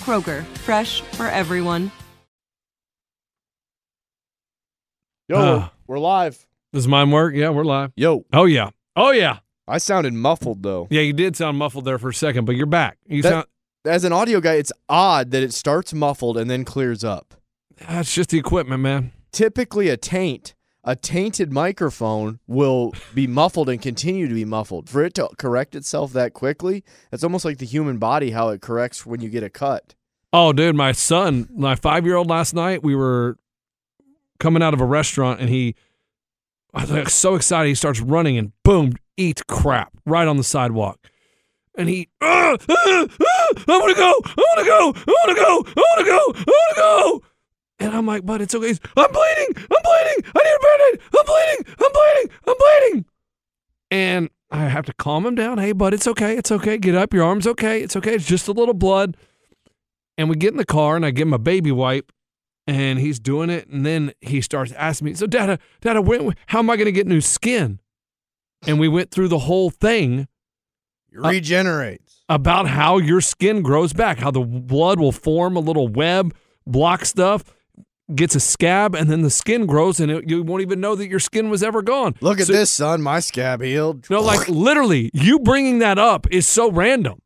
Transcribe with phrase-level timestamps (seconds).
[0.00, 1.90] Kroger, fresh for everyone.
[5.28, 5.68] Yo, Uh.
[5.86, 6.46] we're live.
[6.72, 7.34] Does mine work?
[7.34, 7.92] Yeah, we're live.
[7.96, 8.70] Yo, Oh yeah.
[8.96, 9.38] Oh yeah.
[9.68, 10.88] I sounded muffled though.
[10.90, 12.98] Yeah, you did sound muffled there for a second, but you're back.
[13.06, 13.46] You That- sound
[13.84, 17.34] As an audio guy, it's odd that it starts muffled and then clears up.
[17.88, 19.12] that's just the equipment, man.
[19.32, 24.88] Typically, a taint, a tainted microphone will be muffled and continue to be muffled.
[24.88, 28.60] For it to correct itself that quickly, it's almost like the human body how it
[28.62, 29.94] corrects when you get a cut.
[30.32, 33.36] Oh, dude, my son, my five year old last night, we were
[34.38, 35.74] coming out of a restaurant and he
[36.72, 40.44] I was like so excited he starts running and boom, eats crap right on the
[40.44, 40.98] sidewalk.
[41.76, 45.94] And he "Ah, ah, ah, I wanna go, I wanna go, I wanna go, I
[45.96, 47.22] wanna go, I wanna go.
[47.80, 48.68] And I'm like, but it's okay.
[48.68, 53.04] I'm bleeding, I'm bleeding, I need a band-aid, I'm bleeding, I'm bleeding, I'm bleeding.
[53.90, 55.58] And I have to calm him down.
[55.58, 56.76] Hey, bud, it's okay, it's okay.
[56.78, 59.16] Get up, your arm's okay, it's okay, it's just a little blood
[60.18, 62.12] and we get in the car and I give him a baby wipe
[62.66, 66.58] and he's doing it and then he starts asking me, so Dada, Dada, when, how
[66.58, 67.78] am I going to get new skin?
[68.66, 70.28] And we went through the whole thing
[71.10, 72.22] It uh, regenerates.
[72.28, 76.34] about how your skin grows back, how the blood will form a little web,
[76.66, 77.42] block stuff,
[78.16, 81.08] gets a scab, and then the skin grows and it, you won't even know that
[81.08, 82.14] your skin was ever gone.
[82.20, 83.02] Look at So- this, son.
[83.02, 84.08] My scab healed.
[84.10, 87.20] No, like literally, you bringing that up is so random.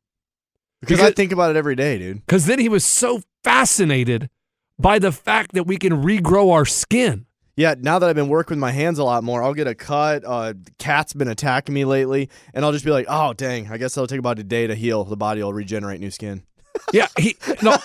[0.80, 2.16] because I think about it every day, dude.
[2.26, 4.28] Because then he was so fascinated
[4.78, 7.26] by the fact that we can regrow our skin.
[7.56, 9.76] Yeah, now that I've been working with my hands a lot more, I'll get a
[9.76, 10.24] cut.
[10.26, 13.70] Uh, cat's been attacking me lately, and I'll just be like, "Oh, dang!
[13.70, 15.04] I guess it'll take about a day to heal.
[15.04, 16.42] The body will regenerate new skin."
[16.92, 17.76] Yeah, he no,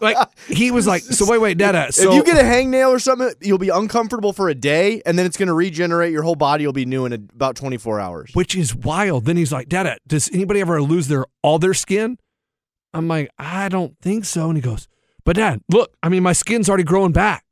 [0.00, 0.16] like
[0.46, 1.92] he was like, so wait, wait, Dada.
[1.92, 5.18] So if you get a hangnail or something, you'll be uncomfortable for a day, and
[5.18, 6.12] then it's going to regenerate.
[6.12, 8.30] Your whole body will be new in a, about 24 hours.
[8.34, 9.24] which is wild.
[9.26, 12.18] Then he's like, Dada, does anybody ever lose their all their skin?
[12.92, 14.48] I'm like, I don't think so.
[14.48, 14.88] And he goes,
[15.24, 17.44] but Dad, look, I mean, my skin's already growing back.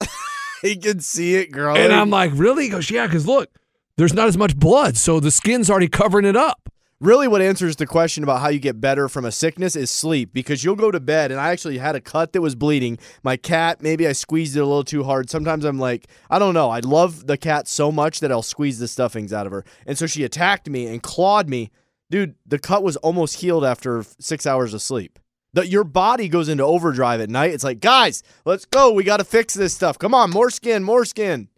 [0.62, 1.80] he can see it growing.
[1.80, 2.64] And I'm like, really?
[2.64, 3.50] He goes, yeah, because look,
[3.96, 6.68] there's not as much blood, so the skin's already covering it up.
[7.00, 10.32] Really, what answers the question about how you get better from a sickness is sleep,
[10.32, 12.98] because you'll go to bed, and I actually had a cut that was bleeding.
[13.22, 15.30] My cat, maybe I squeezed it a little too hard.
[15.30, 16.70] Sometimes I'm like, I don't know.
[16.70, 19.96] I love the cat so much that I'll squeeze the stuffings out of her, and
[19.96, 21.70] so she attacked me and clawed me.
[22.10, 25.18] Dude, the cut was almost healed after six hours of sleep.
[25.52, 27.52] The, your body goes into overdrive at night.
[27.52, 28.92] It's like, guys, let's go.
[28.92, 29.98] We got to fix this stuff.
[29.98, 31.48] Come on, more skin, more skin.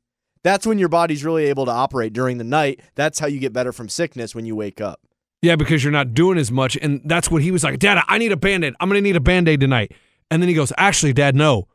[0.43, 2.81] That's when your body's really able to operate during the night.
[2.95, 5.01] That's how you get better from sickness when you wake up.
[5.43, 6.77] Yeah, because you're not doing as much.
[6.81, 8.75] And that's what he was like, Dad, I need a band aid.
[8.81, 9.93] I'm going to need a band aid tonight.
[10.31, 11.67] And then he goes, Actually, Dad, no.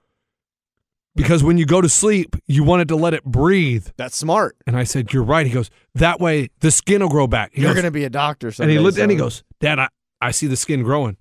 [1.15, 3.88] Because when you go to sleep, you wanted to let it breathe.
[3.97, 4.56] That's smart.
[4.68, 5.45] And I said, You're right.
[5.47, 7.51] He goes, That way the skin will grow back.
[7.53, 9.89] He You're goes- gonna be a doctor and he looked and he goes, Dad, I,
[10.21, 11.18] I see the skin growing.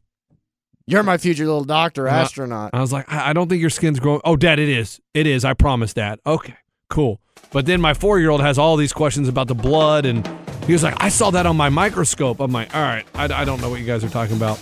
[0.87, 3.61] "You're my future little doctor, And I- astronaut." I was like, I, I don't think
[3.61, 4.21] your skin's growing.
[4.25, 5.01] Oh, Dad, it is.
[5.15, 5.45] It is.
[5.45, 6.21] I promise, Dad.
[6.25, 6.55] Okay,
[6.91, 7.21] cool.
[7.51, 10.25] But then my four year old has all these questions about the blood, and
[10.67, 12.41] he was like, I saw that on my microscope.
[12.41, 14.61] I'm like, all right, I, I don't know what you guys are talking about.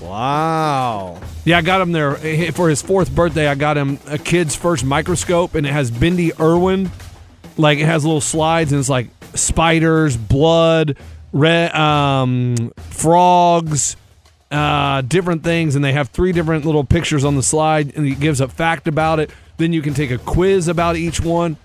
[0.00, 1.20] Wow.
[1.44, 2.14] Yeah, I got him there
[2.52, 3.48] for his fourth birthday.
[3.48, 6.90] I got him a kid's first microscope, and it has Bindi Irwin.
[7.56, 10.96] Like, it has little slides, and it's like spiders, blood,
[11.32, 13.96] re- um, frogs,
[14.50, 18.20] uh, different things, and they have three different little pictures on the slide, and it
[18.20, 19.30] gives a fact about it.
[19.56, 21.56] Then you can take a quiz about each one.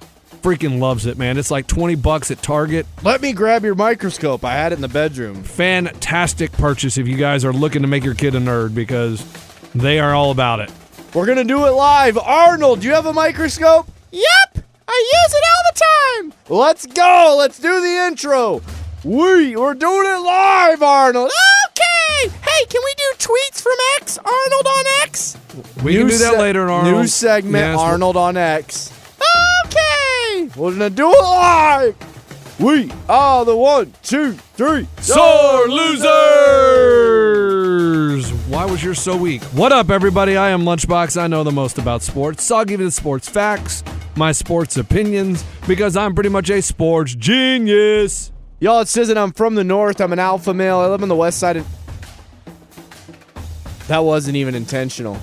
[0.44, 1.38] Freaking loves it, man.
[1.38, 2.86] It's like 20 bucks at Target.
[3.02, 4.44] Let me grab your microscope.
[4.44, 5.42] I had it in the bedroom.
[5.42, 9.26] Fantastic purchase if you guys are looking to make your kid a nerd because
[9.74, 10.70] they are all about it.
[11.14, 12.18] We're gonna do it live.
[12.18, 13.88] Arnold, do you have a microscope?
[14.12, 16.34] Yep, I use it all the time.
[16.50, 17.36] Let's go.
[17.40, 18.62] Let's do the intro.
[19.06, 21.32] We we're doing it live, Arnold.
[21.70, 22.30] Okay.
[22.42, 24.18] Hey, can we do tweets from X?
[24.18, 25.38] Arnold on X.
[25.84, 26.96] We can do that se- later, Arnold.
[27.02, 28.92] New segment, Yes, Arnold on X.
[29.66, 29.93] Okay,
[30.56, 31.96] we're gonna do it live.
[32.60, 36.04] We are the one, two, three, Sore losers!
[38.48, 39.42] Why was yours so weak?
[39.46, 40.38] What up, everybody?
[40.38, 41.20] I am Lunchbox.
[41.20, 43.84] I know the most about sports, so I'll give you the sports facts,
[44.16, 48.32] my sports opinions, because I'm pretty much a sports genius.
[48.60, 50.00] Y'all, it says that I'm from the north.
[50.00, 50.78] I'm an alpha male.
[50.78, 51.66] I live on the west side of.
[53.88, 55.18] That wasn't even intentional.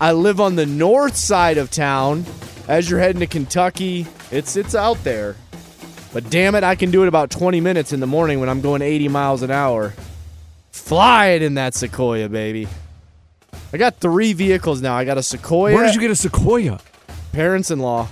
[0.00, 2.24] I live on the north side of town.
[2.68, 5.36] As you're heading to Kentucky, it's it's out there.
[6.12, 8.60] But damn it, I can do it about 20 minutes in the morning when I'm
[8.60, 9.94] going 80 miles an hour.
[10.72, 12.66] Fly it in that Sequoia, baby.
[13.72, 14.94] I got three vehicles now.
[14.96, 15.74] I got a Sequoia.
[15.74, 16.80] Where did you get a Sequoia?
[17.32, 18.08] Parents-in-law.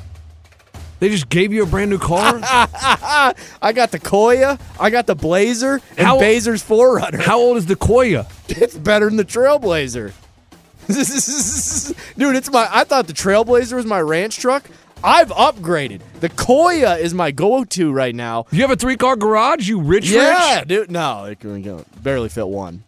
[1.01, 2.41] They just gave you a brand new car?
[2.43, 4.61] I got the Koya.
[4.81, 7.21] I got the Blazer and How- Bazer's 4Runner.
[7.21, 8.31] How old is the Koya?
[8.49, 10.13] It's better than the Trailblazer.
[12.19, 14.65] Dude, it's my I thought the Trailblazer was my ranch truck.
[15.03, 16.01] I've upgraded.
[16.21, 18.47] The Koya is my go-to right now.
[18.51, 20.69] You have a three car garage, you rich Yeah, rich?
[20.69, 20.91] dude.
[20.91, 22.83] No, it can barely fit one.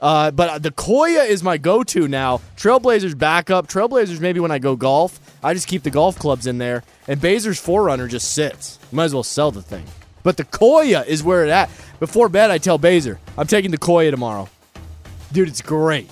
[0.00, 2.40] Uh, but the Koya is my go-to now.
[2.56, 3.66] Trailblazer's backup.
[3.66, 5.18] Trailblazer's maybe when I go golf.
[5.42, 8.78] I just keep the golf clubs in there, and Bazer's 4Runner just sits.
[8.92, 9.84] Might as well sell the thing.
[10.22, 11.70] But the Koya is where it at.
[11.98, 14.48] Before bed, I tell Bazer, I'm taking the Koya tomorrow.
[15.32, 16.10] Dude, it's great.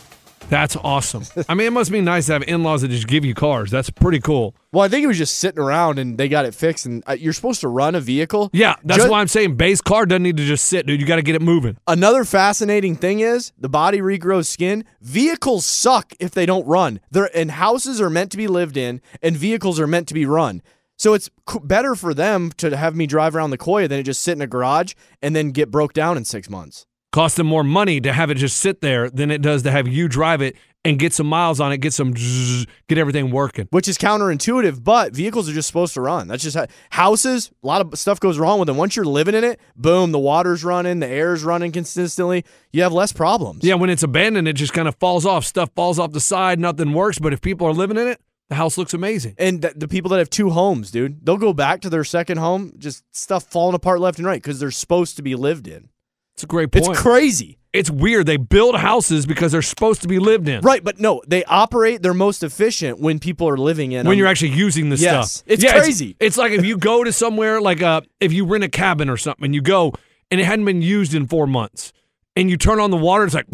[0.49, 1.25] That's awesome.
[1.49, 3.71] I mean, it must be nice to have in laws that just give you cars.
[3.71, 4.55] That's pretty cool.
[4.73, 6.87] Well, I think it was just sitting around and they got it fixed.
[6.87, 8.51] And uh, you're supposed to run a vehicle.
[8.53, 11.01] Yeah, that's Ju- why I'm saying base car doesn't need to just sit, dude.
[11.01, 11.77] You got to get it moving.
[11.87, 14.85] Another fascinating thing is the body regrows skin.
[15.01, 17.01] Vehicles suck if they don't run.
[17.11, 20.27] They're and houses are meant to be lived in, and vehicles are meant to be
[20.27, 20.63] run.
[20.97, 21.29] So it's
[21.63, 24.43] better for them to have me drive around the Koya than it just sit in
[24.43, 26.87] a garage and then get broke down in six months.
[27.15, 29.87] Costs them more money to have it just sit there than it does to have
[29.87, 33.69] you drive it and get some miles on it, get some, zzz, get everything working.
[33.71, 36.27] Which is counterintuitive, but vehicles are just supposed to run.
[36.27, 37.53] That's just how houses.
[37.63, 38.77] A lot of stuff goes wrong with them.
[38.77, 42.45] Once you're living in it, boom, the water's running, the air's running consistently.
[42.73, 43.63] You have less problems.
[43.63, 45.45] Yeah, when it's abandoned, it just kind of falls off.
[45.45, 47.21] Stuff falls off the side, nothing works.
[47.21, 49.37] But if people are living in it, the house looks amazing.
[49.39, 52.39] And th- the people that have two homes, dude, they'll go back to their second
[52.39, 55.91] home, just stuff falling apart left and right because they're supposed to be lived in.
[56.35, 56.87] It's a great point.
[56.89, 57.59] It's crazy.
[57.73, 58.27] It's weird.
[58.27, 60.61] They build houses because they're supposed to be lived in.
[60.61, 64.19] Right, but no, they operate their most efficient when people are living in When them.
[64.19, 65.33] you're actually using the Yes.
[65.33, 65.45] stuff.
[65.49, 66.15] It's Yeah, crazy.
[66.21, 69.17] It's, like if you go to somewhere, like uh, if you rent a cabin or
[69.17, 69.93] something, and you go
[70.31, 71.93] and it hadn't been used in four months,
[72.37, 73.47] and you turn on the water, it's like,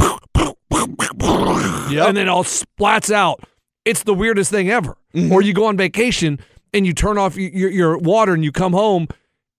[0.70, 3.40] and then it all splats out.
[3.84, 4.96] It's the weirdest thing ever.
[5.14, 5.32] Mm-hmm.
[5.32, 6.38] Or you go on vacation
[6.72, 9.08] and you turn off y- your, your water and you come home,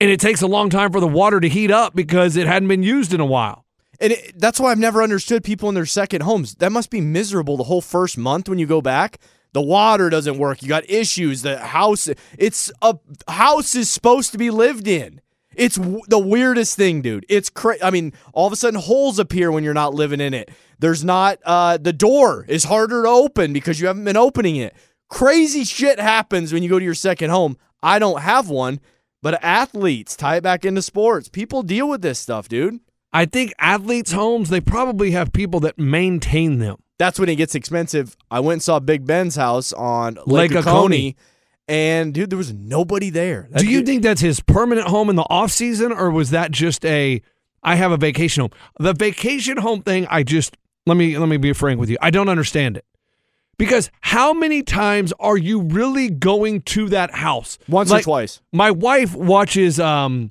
[0.01, 2.67] and it takes a long time for the water to heat up because it hadn't
[2.67, 3.65] been used in a while.
[3.99, 6.55] And it, that's why I've never understood people in their second homes.
[6.55, 9.19] That must be miserable the whole first month when you go back.
[9.53, 10.63] The water doesn't work.
[10.63, 11.43] You got issues.
[11.43, 15.21] The house, it's a house is supposed to be lived in.
[15.55, 17.27] It's w- the weirdest thing, dude.
[17.29, 17.83] It's crazy.
[17.83, 20.49] I mean, all of a sudden holes appear when you're not living in it.
[20.79, 24.73] There's not, uh, the door is harder to open because you haven't been opening it.
[25.09, 27.55] Crazy shit happens when you go to your second home.
[27.83, 28.79] I don't have one,
[29.21, 31.29] but athletes tie it back into sports.
[31.29, 32.79] People deal with this stuff, dude.
[33.13, 36.77] I think athletes' homes, they probably have people that maintain them.
[36.97, 38.15] that's when it gets expensive.
[38.29, 40.69] I went and saw Big Ben's house on Lake Lake, Oconee.
[40.79, 41.15] Oconee,
[41.67, 43.47] and dude, there was nobody there.
[43.51, 46.29] That Do you dude- think that's his permanent home in the off season, or was
[46.31, 47.21] that just a
[47.63, 48.51] I have a vacation home?
[48.79, 51.97] The vacation home thing, I just let me let me be frank with you.
[52.01, 52.85] I don't understand it.
[53.57, 57.57] Because how many times are you really going to that house?
[57.67, 58.41] once Like, or twice?
[58.51, 60.29] My wife watches um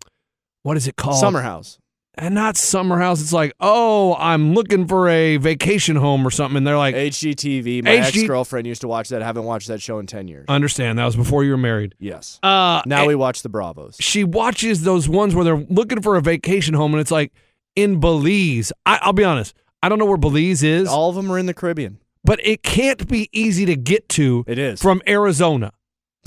[0.62, 1.18] what is it called?
[1.20, 1.78] Summer house.
[2.16, 3.22] And not summer house.
[3.22, 6.58] It's like, oh, I'm looking for a vacation home or something.
[6.58, 7.82] And they're like, HGTV.
[7.84, 9.22] My HG ex girlfriend used to watch that.
[9.22, 10.44] I haven't watched that show in ten years.
[10.48, 11.94] understand, that was before you were married.
[11.98, 12.38] yes.
[12.42, 13.96] Uh Now we watch the Bravos.
[14.00, 17.32] she watches those ones where they're looking for a vacation home and it's like
[17.76, 18.70] in Belize.
[18.84, 21.46] I, I'll be honest, I don't know where Belize is, All of them are in
[21.46, 21.99] the Caribbean.
[22.24, 24.80] But it can't be easy to get to It is.
[24.80, 25.72] from Arizona.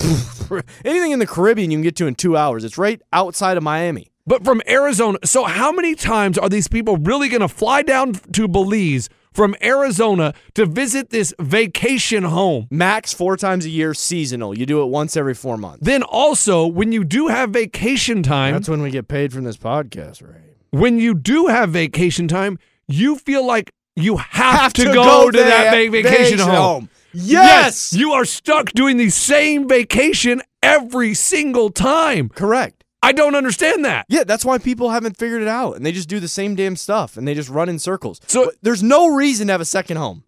[0.84, 2.64] Anything in the Caribbean you can get to in two hours.
[2.64, 4.10] It's right outside of Miami.
[4.26, 8.14] But from Arizona, so how many times are these people really going to fly down
[8.32, 12.66] to Belize from Arizona to visit this vacation home?
[12.70, 14.56] Max four times a year, seasonal.
[14.56, 15.80] You do it once every four months.
[15.84, 19.58] Then also, when you do have vacation time, That's when we get paid from this
[19.58, 20.40] podcast, right?
[20.70, 22.58] when you do have vacation time,
[22.88, 26.50] you feel like you have, Have to, to go, go to that vacation, home.
[26.54, 26.88] home.
[27.12, 27.92] Yes!
[27.92, 32.28] you are stuck doing the same vacation every single time.
[32.28, 32.82] Correct.
[33.02, 34.06] I don't understand that.
[34.08, 36.74] Yeah, that's why people haven't figured it out, and they just do the same damn
[36.74, 38.20] stuff, and they just run in circles.
[38.26, 40.24] So- But there's no reason to have a second home,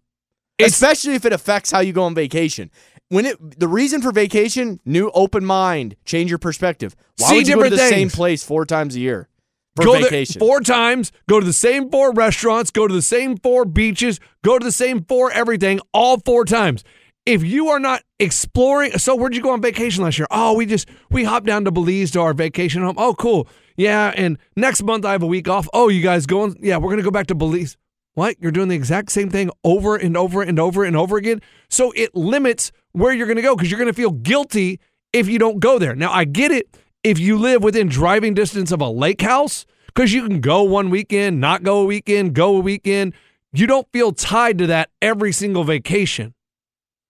[0.59, 2.71] especially if it affects how you go on vacation.
[3.09, 6.95] When it the reason for vacation, new open mind, change your perspective.
[7.17, 9.29] Why would you go to the different same place four times a year
[9.77, 13.37] for go there four times, go to the same four restaurants, go to the same
[13.37, 16.83] four beaches, go to the same four everything, all four times.
[17.25, 20.27] If you are not exploring, so where'd you go on vacation last year?
[20.31, 22.95] Oh, we just we hopped down to Belize to our vacation home.
[22.97, 23.47] Oh, cool.
[23.75, 25.67] Yeah, and next month I have a week off.
[25.73, 26.55] Oh, you guys going?
[26.59, 27.77] Yeah, we're gonna go back to Belize.
[28.13, 28.35] What?
[28.39, 31.41] You're doing the exact same thing over and over and over and over again.
[31.69, 34.79] So it limits where you're gonna go because you're gonna feel guilty
[35.13, 35.95] if you don't go there.
[35.95, 36.67] Now I get it
[37.07, 40.89] if you live within driving distance of a lake house because you can go one
[40.89, 43.13] weekend, not go a weekend, go a weekend.
[43.53, 46.33] You don't feel tied to that every single vacation.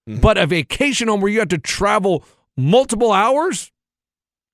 [0.08, 0.22] Mm-hmm.
[0.22, 2.24] But a vacation home where you have to travel
[2.56, 3.72] multiple hours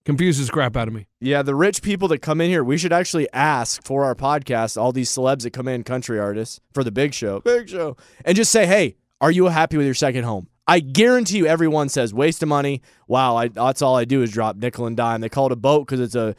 [0.05, 1.07] confuses crap out of me.
[1.19, 4.81] Yeah, the rich people that come in here, we should actually ask for our podcast,
[4.81, 8.35] all these celebs that come in, country artists, for the big show, big show, and
[8.35, 10.47] just say, hey, are you happy with your second home?
[10.67, 12.82] I guarantee you everyone says, waste of money.
[13.08, 15.22] Wow, I, that's all I do is drop nickel and dime.
[15.22, 16.36] They call it a boat because it's a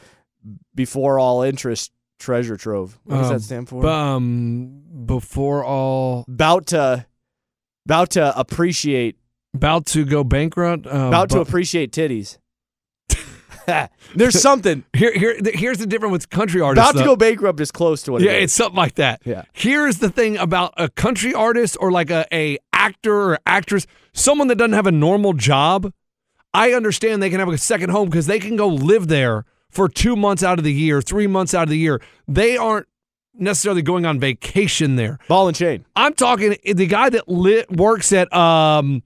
[0.75, 2.99] before all interest treasure trove.
[3.05, 3.87] What does Um, that stand for?
[3.87, 7.05] Um, before all about to,
[7.87, 9.17] about to appreciate,
[9.55, 10.87] about to go bankrupt.
[10.87, 12.39] Uh, about to bu- appreciate titties.
[14.15, 14.85] There's something.
[14.95, 16.91] here, here, here's the difference with country artists.
[16.91, 17.13] About to though.
[17.13, 18.45] go bankrupt is close to what Yeah, it is.
[18.45, 19.23] it's something like that.
[19.25, 19.45] Yeah.
[19.53, 24.49] Here's the thing about a country artist or like a, a actor or actress, someone
[24.49, 25.93] that doesn't have a normal job.
[26.53, 29.89] I understand they can have a second home because they can go live there for
[29.89, 32.01] two months out of the year, three months out of the year.
[32.29, 32.87] They aren't
[33.35, 35.19] necessarily going on vacation there.
[35.29, 35.85] Ball and chain.
[35.97, 39.03] I'm talking the guy that lit, works at um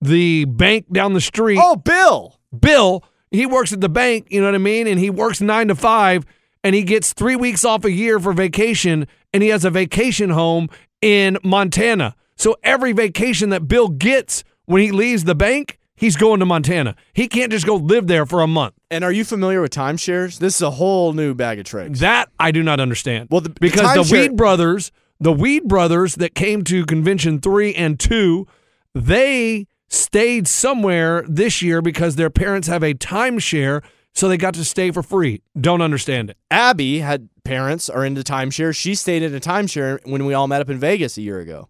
[0.00, 1.58] the bank down the street.
[1.60, 2.38] Oh, Bill.
[2.58, 4.86] Bill, he works at the bank, you know what I mean?
[4.86, 6.24] And he works nine to five
[6.62, 10.30] and he gets three weeks off a year for vacation and he has a vacation
[10.30, 10.68] home
[11.00, 12.14] in Montana.
[12.36, 16.96] So every vacation that Bill gets when he leaves the bank, he's going to Montana.
[17.12, 18.74] He can't just go live there for a month.
[18.90, 20.38] And are you familiar with timeshares?
[20.38, 22.00] This is a whole new bag of tricks.
[22.00, 23.28] That I do not understand.
[23.30, 27.40] Well, the- the because the, timeshare- Weed Brothers, the Weed Brothers that came to convention
[27.40, 28.46] three and two,
[28.94, 33.82] they stayed somewhere this year because their parents have a timeshare,
[34.14, 35.42] so they got to stay for free.
[35.60, 36.36] Don't understand it.
[36.50, 38.74] Abby had parents are into timeshare.
[38.74, 41.68] She stayed in a timeshare when we all met up in Vegas a year ago.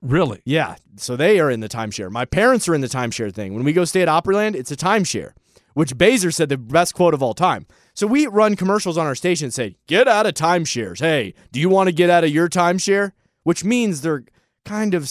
[0.00, 0.40] Really?
[0.44, 2.10] Yeah, so they are in the timeshare.
[2.10, 3.54] My parents are in the timeshare thing.
[3.54, 5.32] When we go stay at Opryland, it's a timeshare,
[5.74, 7.66] which Baser said the best quote of all time.
[7.94, 11.58] So we run commercials on our station and say, "Get out of timeshares." Hey, do
[11.58, 13.12] you want to get out of your timeshare?
[13.42, 14.24] Which means they're
[14.64, 15.10] kind of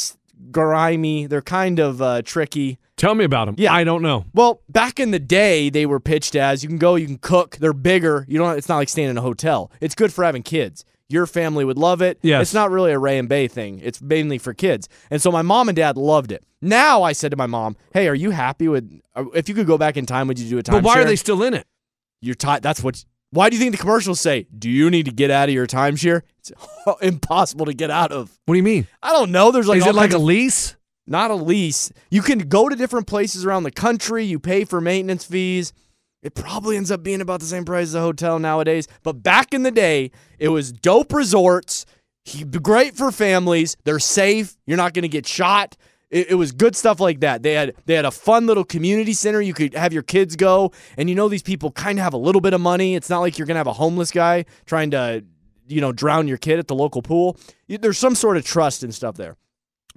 [0.51, 1.27] grimy.
[1.27, 2.77] They're kind of uh, tricky.
[2.95, 3.55] Tell me about them.
[3.57, 3.73] Yeah.
[3.73, 4.25] I don't know.
[4.33, 7.57] Well, back in the day, they were pitched as you can go, you can cook.
[7.57, 8.25] They're bigger.
[8.27, 8.57] You don't.
[8.57, 9.71] It's not like staying in a hotel.
[9.81, 10.85] It's good for having kids.
[11.09, 12.19] Your family would love it.
[12.21, 12.41] Yes.
[12.43, 13.79] It's not really a Ray and Bay thing.
[13.81, 14.89] It's mainly for kids.
[15.09, 16.43] And so my mom and dad loved it.
[16.61, 18.91] Now I said to my mom, "Hey, are you happy with?
[19.33, 20.71] If you could go back in time, would you do a timeshare?
[20.71, 21.65] But why are they still in it?
[22.21, 23.03] You're ti- That's what.
[23.31, 24.47] Why do you think the commercials say?
[24.57, 26.21] Do you need to get out of your timeshare?
[26.39, 26.51] It's
[27.01, 28.37] impossible to get out of.
[28.45, 28.87] What do you mean?
[29.03, 29.51] I don't know.
[29.51, 30.75] There's like Is it like a lease?
[31.09, 31.91] not a lease.
[32.11, 34.25] You can go to different places around the country.
[34.25, 35.71] You pay for maintenance fees.
[36.21, 38.87] It probably ends up being about the same price as a hotel nowadays.
[39.03, 41.85] But back in the day, it was dope resorts.
[42.61, 43.77] Great for families.
[43.83, 44.57] They're safe.
[44.65, 45.77] You're not going to get shot.
[46.09, 47.43] It, it was good stuff like that.
[47.43, 49.41] They had they had a fun little community center.
[49.41, 52.17] You could have your kids go, and you know these people kind of have a
[52.17, 52.95] little bit of money.
[52.95, 55.23] It's not like you're going to have a homeless guy trying to,
[55.67, 57.37] you know, drown your kid at the local pool.
[57.67, 59.35] There's some sort of trust and stuff there.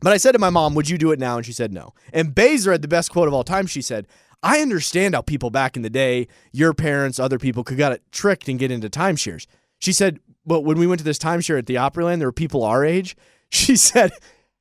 [0.01, 1.37] But I said to my mom, Would you do it now?
[1.37, 1.95] And she said no.
[2.13, 3.67] And Baser had the best quote of all time.
[3.67, 4.07] She said,
[4.43, 8.49] I understand how people back in the day, your parents, other people, could got tricked
[8.49, 9.47] and get into timeshares.
[9.79, 12.65] She said, But when we went to this timeshare at the Opryland, there were people
[12.65, 13.17] our age.
[13.53, 14.13] She said,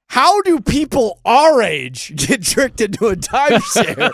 [0.08, 4.12] How do people our age get tricked into a timeshare?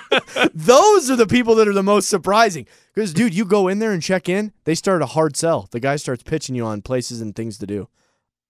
[0.54, 2.68] Those are the people that are the most surprising.
[2.94, 5.70] Because, dude, you go in there and check in, they start a hard sell.
[5.72, 7.88] The guy starts pitching you on places and things to do.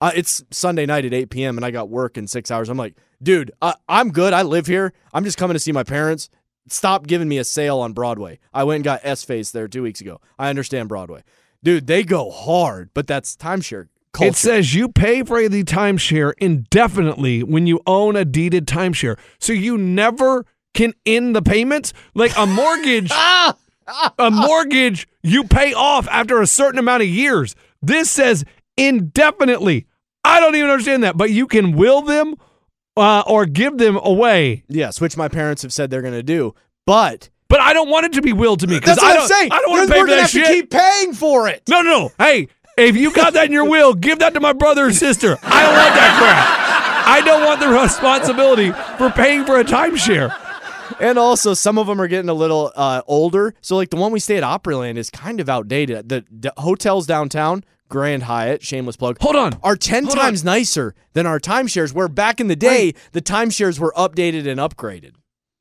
[0.02, 1.58] Uh, it's Sunday night at 8 p.m.
[1.60, 2.70] and I got work in six hours.
[2.70, 4.34] I'm like, dude, I, I'm good.
[4.34, 4.94] I live here.
[5.14, 6.30] I'm just coming to see my parents.
[6.68, 8.40] Stop giving me a sale on Broadway.
[8.54, 10.20] I went and got S Face there two weeks ago.
[10.40, 11.24] I understand Broadway.
[11.64, 14.30] Dude, they go hard, but that's timeshare culture.
[14.30, 19.18] It says you pay for the timeshare indefinitely when you own a deeded timeshare.
[19.40, 21.94] So you never can end the payments.
[22.14, 23.12] Like a mortgage,
[24.20, 27.56] a mortgage you pay off after a certain amount of years.
[27.82, 28.46] This says
[28.78, 29.88] indefinitely.
[30.24, 32.36] I don't even understand that, but you can will them
[32.98, 34.64] uh, or give them away.
[34.68, 36.56] yes, which my parents have said they're going to do.
[36.86, 39.24] But But I don't want it to be willed to me because I don't.
[39.24, 39.52] I'm saying.
[39.52, 40.46] I don't want to pay for that have shit.
[40.46, 41.64] to keep paying for it.
[41.68, 42.12] No, no, no.
[42.18, 42.48] Hey,
[42.78, 45.38] if you got that in your will, give that to my brother or sister.
[45.42, 46.66] I don't want that crap.
[47.08, 50.36] I don't want the responsibility for paying for a timeshare.
[51.00, 53.54] And also, some of them are getting a little uh, older.
[53.62, 56.10] So, like the one we stay at Opryland is kind of outdated.
[56.10, 59.60] The, the hotels downtown, Grand Hyatt, shameless plug, Hold on.
[59.63, 63.80] are 10 Hold times nicer than our timeshares, where back in the day, the timeshares
[63.80, 65.12] were updated and upgraded.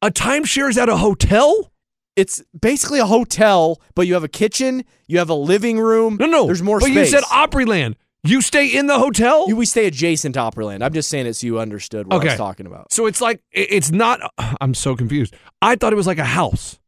[0.03, 1.71] A timeshare is at a hotel?
[2.17, 6.17] It's basically a hotel, but you have a kitchen, you have a living room.
[6.19, 6.47] No, no.
[6.47, 7.13] There's more But space.
[7.13, 7.95] you said Opryland.
[8.27, 9.47] You stay in the hotel?
[9.49, 10.83] You- we stay adjacent to Opryland.
[10.83, 12.29] I'm just saying it so you understood what I Okay.
[12.29, 12.91] was talking about.
[12.93, 14.21] so it's like, it's not.
[14.61, 15.35] I'm so confused.
[15.61, 16.79] I thought it was like a house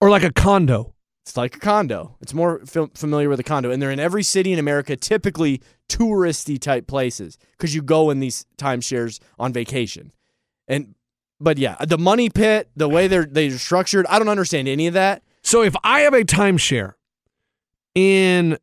[0.00, 0.93] or like a condo.
[1.24, 2.16] It's like a condo.
[2.20, 5.62] It's more fam- familiar with a condo, and they're in every city in America, typically
[5.88, 10.12] touristy type places, because you go in these timeshares on vacation.
[10.68, 10.94] And
[11.40, 14.92] but yeah, the money pit, the way they're they're structured, I don't understand any of
[14.94, 15.22] that.
[15.42, 16.92] So if I have a timeshare
[17.94, 18.58] in,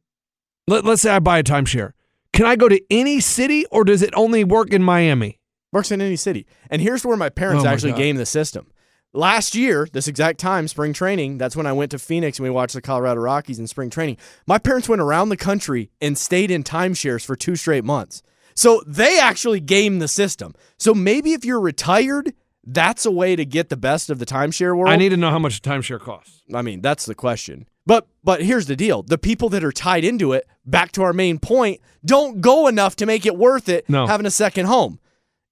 [0.68, 1.94] let, let's say I buy a timeshare,
[2.34, 5.40] can I go to any city or does it only work in Miami?
[5.72, 6.46] Works in any city.
[6.70, 7.98] And here's where my parents Oh my actually God.
[7.98, 8.68] game the system.
[9.14, 12.50] Last year, this exact time, spring training, that's when I went to Phoenix and we
[12.50, 14.16] watched the Colorado Rockies in spring training.
[14.48, 18.24] My parents went around the country and stayed in timeshares for two straight months.
[18.56, 20.54] So they actually game the system.
[20.80, 22.34] So maybe if you're retired,
[22.66, 24.94] that's a way to get the best of the timeshare world.
[24.94, 26.42] I need to know how much a timeshare costs.
[26.54, 27.68] I mean, that's the question.
[27.86, 31.14] But but here's the deal: the people that are tied into it, back to our
[31.14, 34.06] main point, don't go enough to make it worth it No.
[34.06, 35.00] having a second home.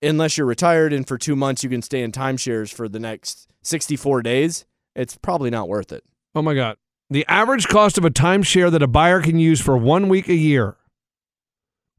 [0.01, 3.50] Unless you're retired and for two months you can stay in timeshares for the next
[3.64, 6.03] 64 days, it's probably not worth it.
[6.35, 6.77] Oh my God.
[7.09, 10.35] The average cost of a timeshare that a buyer can use for one week a
[10.35, 10.77] year.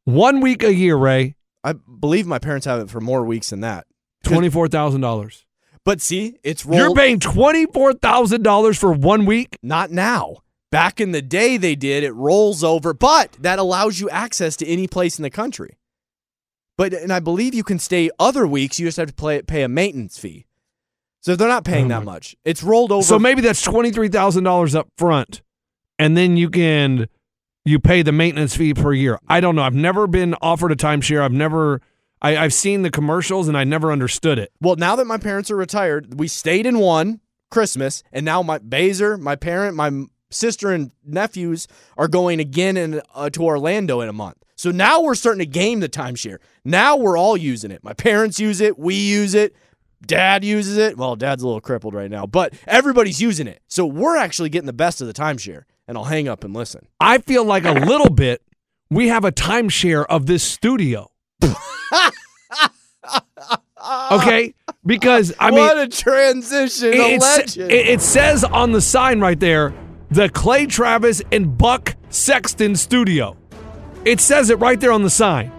[0.04, 3.60] One week a year, Ray, I believe my parents have it for more weeks than
[3.60, 3.86] that.
[4.24, 5.44] $24,000.
[5.84, 6.78] But see, it's rolled.
[6.78, 9.58] You're paying $24,000 for one week?
[9.62, 10.38] not now.
[10.70, 12.04] Back in the day, they did.
[12.04, 15.76] It rolls over, but that allows you access to any place in the country.
[16.80, 18.80] But and I believe you can stay other weeks.
[18.80, 20.46] You just have to play, pay a maintenance fee.
[21.20, 22.34] So they're not paying Oh that much.
[22.42, 23.02] It's rolled over.
[23.02, 25.42] So maybe that's $23,000 up front
[25.98, 27.06] and then you can
[27.66, 29.18] you pay the maintenance fee per year.
[29.28, 29.62] I don't know.
[29.62, 31.20] I've never been offered a timeshare.
[31.20, 31.82] I've never
[32.22, 34.50] I, I've seen the commercials and I never understood it.
[34.62, 38.56] well, now that my parents are retired, we stayed in one Christmas, and now my
[38.56, 44.08] Baser, my parent, my sister, and nephews are going again in, uh, to Orlando in
[44.08, 44.38] a month.
[44.60, 46.36] So now we're starting to game the timeshare.
[46.66, 47.82] Now we're all using it.
[47.82, 48.78] My parents use it.
[48.78, 49.56] We use it.
[50.04, 50.98] Dad uses it.
[50.98, 53.62] Well, dad's a little crippled right now, but everybody's using it.
[53.68, 55.62] So we're actually getting the best of the timeshare.
[55.88, 56.86] And I'll hang up and listen.
[57.00, 58.42] I feel like a little bit
[58.90, 61.10] we have a timeshare of this studio.
[64.12, 64.52] okay?
[64.84, 67.72] Because I mean what a transition, a it, legend.
[67.72, 69.72] it, it says on the sign right there,
[70.10, 73.38] the Clay Travis and Buck Sexton Studio.
[74.04, 75.52] It says it right there on the sign.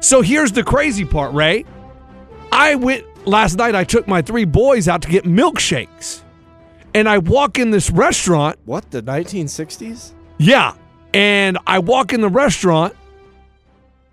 [0.00, 1.64] So here's the crazy part, Ray.
[2.52, 6.22] I went last night, I took my three boys out to get milkshakes.
[6.94, 8.58] And I walk in this restaurant.
[8.64, 10.12] what the 1960s?
[10.38, 10.74] Yeah.
[11.12, 12.94] And I walk in the restaurant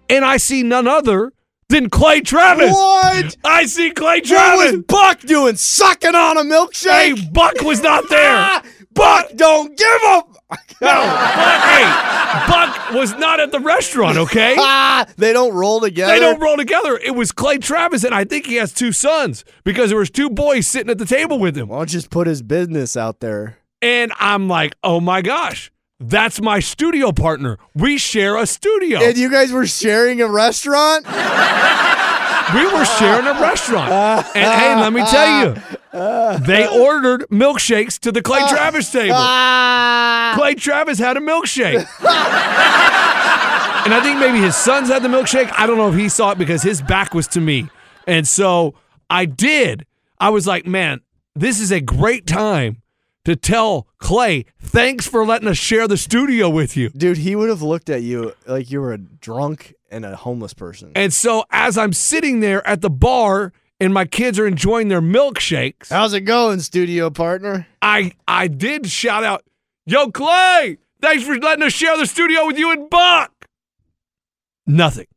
[0.09, 1.31] and I see none other
[1.69, 2.71] than Clay Travis.
[2.71, 3.35] What?
[3.43, 4.65] I see Clay Travis.
[4.65, 5.55] What was Buck doing?
[5.55, 7.17] Sucking on a milkshake?
[7.17, 8.61] Hey, Buck was not there.
[8.93, 10.30] Buck, don't give up.
[10.51, 14.55] No, Buck, hey, Buck was not at the restaurant, okay?
[14.57, 16.13] Ah, they don't roll together.
[16.13, 16.97] They don't roll together.
[16.97, 20.29] It was Clay Travis, and I think he has two sons because there was two
[20.29, 21.69] boys sitting at the table with him.
[21.69, 23.57] Why don't you just put his business out there?
[23.81, 27.57] And I'm like, oh my gosh, that's my studio partner.
[27.75, 28.99] We share a studio.
[29.01, 31.05] And you guys were sharing a restaurant?
[32.53, 33.91] we were sharing a restaurant.
[33.91, 35.55] And hey, let me tell you,
[36.45, 39.15] they ordered milkshakes to the Clay Travis table.
[39.15, 40.33] Ah.
[40.35, 41.85] Clay Travis had a milkshake.
[43.85, 45.51] and I think maybe his sons had the milkshake.
[45.57, 47.69] I don't know if he saw it because his back was to me.
[48.07, 48.75] And so
[49.09, 49.85] I did.
[50.19, 51.01] I was like, man,
[51.35, 52.80] this is a great time
[53.25, 56.89] to tell Clay, thanks for letting us share the studio with you.
[56.89, 60.53] Dude, he would have looked at you like you were a drunk and a homeless
[60.53, 60.91] person.
[60.95, 65.01] And so as I'm sitting there at the bar and my kids are enjoying their
[65.01, 67.67] milkshakes, How's it going, studio partner?
[67.81, 69.43] I I did shout out,
[69.85, 73.47] "Yo, Clay, Thanks for letting us share the studio with you and Buck.
[74.67, 75.07] Nothing.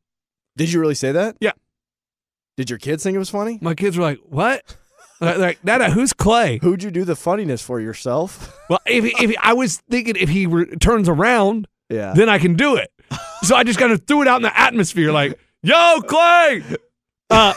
[0.57, 1.37] Did you really say that?
[1.40, 1.53] Yeah.
[2.57, 3.59] Did your kids think it was funny?
[3.61, 4.77] My kids were like, "What?"
[5.24, 6.58] They're like, Nana, who's Clay?
[6.62, 8.56] Who'd you do the funniness for yourself?
[8.70, 12.14] Well, if, he- if he, I was thinking if he re- turns around, Yeah.
[12.14, 12.90] then I can do it.
[13.42, 16.62] So I just kind of threw it out in the atmosphere, like, "Yo, Clay."
[17.28, 17.52] Uh,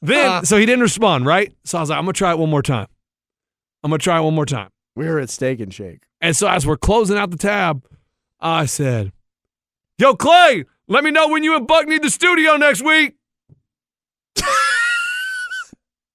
[0.00, 1.52] then, so he didn't respond, right?
[1.64, 2.86] So I was like, "I'm gonna try it one more time.
[3.82, 6.02] I'm gonna try it one more time." we were at Steak and Shake.
[6.20, 7.84] And so as we're closing out the tab,
[8.40, 9.12] I said,
[9.98, 13.14] Yo, Clay, let me know when you and Buck need the studio next week.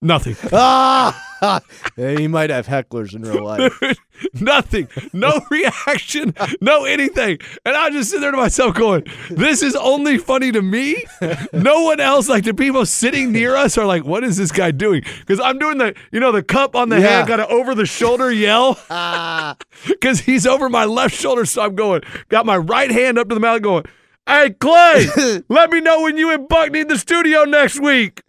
[0.04, 0.36] Nothing.
[0.54, 1.20] Ah!
[1.98, 3.78] he might have hecklers in real life.
[4.40, 4.88] Nothing.
[5.12, 6.34] No reaction.
[6.62, 7.40] No anything.
[7.66, 11.04] And I just sit there to myself going, this is only funny to me.
[11.52, 14.72] No one else, like the people sitting near us are like, what is this guy
[14.72, 15.04] doing?
[15.20, 17.10] Because I'm doing the, you know, the cup on the Yeah.
[17.10, 18.80] hand, got an over the shoulder yell.
[18.90, 19.58] Ah.
[19.86, 21.44] Because he's over my left shoulder.
[21.46, 23.84] So I'm going, got my right hand up to the mouth going,
[24.26, 25.08] hey, Clay,
[25.50, 28.22] let me know when you and Buck need the studio next week.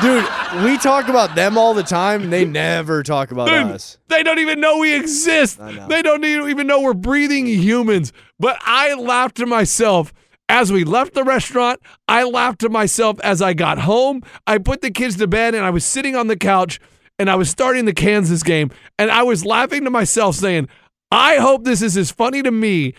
[0.00, 0.24] Dude,
[0.64, 3.98] we talk about them all the time, and they never talk about Dude, us.
[4.08, 5.60] They don't even know we exist.
[5.60, 5.88] I know.
[5.88, 8.12] They don't even know we're breathing humans.
[8.38, 10.12] But I laughed to myself
[10.48, 11.80] as we left the restaurant.
[12.08, 14.22] I laughed to myself as I got home.
[14.46, 16.80] I put the kids to bed and I was sitting on the couch
[17.18, 20.68] and I was starting the Kansas game and I was laughing to myself saying,
[21.10, 22.94] I hope this is as funny to me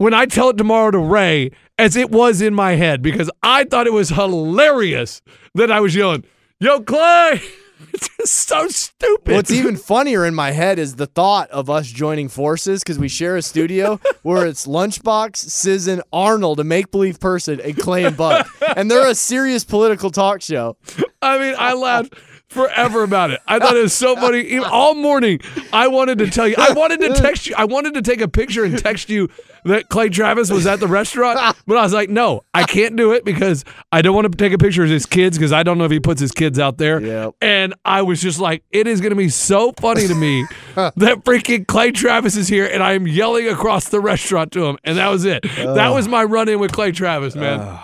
[0.00, 3.64] when I tell it tomorrow to Ray as it was in my head because I
[3.64, 5.20] thought it was hilarious
[5.54, 6.24] that I was yelling,
[6.58, 7.42] Yo, Clay!
[7.92, 9.34] It's just so stupid.
[9.34, 13.08] What's even funnier in my head is the thought of us joining forces because we
[13.08, 18.16] share a studio where it's Lunchbox, Sizzin, Arnold, a make believe person, and Clay and
[18.16, 18.46] Buck.
[18.76, 20.76] And they're a serious political talk show.
[21.22, 22.14] I mean, I laughed
[22.50, 23.40] forever about it.
[23.46, 24.58] I thought it was so funny.
[24.58, 25.40] All morning,
[25.72, 26.56] I wanted to tell you.
[26.58, 27.54] I wanted to text you.
[27.56, 29.28] I wanted to take a picture and text you
[29.64, 33.12] that Clay Travis was at the restaurant, but I was like, no, I can't do
[33.12, 35.78] it because I don't want to take a picture of his kids because I don't
[35.78, 37.00] know if he puts his kids out there.
[37.00, 37.34] Yep.
[37.40, 41.22] And I was just like, it is going to be so funny to me that
[41.24, 44.78] freaking Clay Travis is here and I am yelling across the restaurant to him.
[44.82, 45.42] And that was it.
[45.56, 47.78] That was my run in with Clay Travis, man.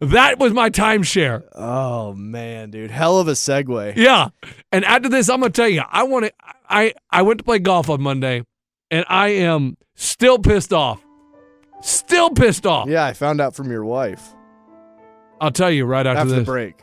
[0.00, 1.42] That was my timeshare.
[1.54, 2.90] Oh, man, dude.
[2.90, 3.96] Hell of a segue.
[3.96, 4.28] Yeah.
[4.72, 6.32] And after this, I'm gonna tell you, I want to.
[6.68, 8.42] I I went to play golf on Monday,
[8.90, 11.02] and I am still pissed off.
[11.80, 12.88] Still pissed off.
[12.88, 14.34] Yeah, I found out from your wife
[15.40, 16.82] I'll tell you right after, after the break.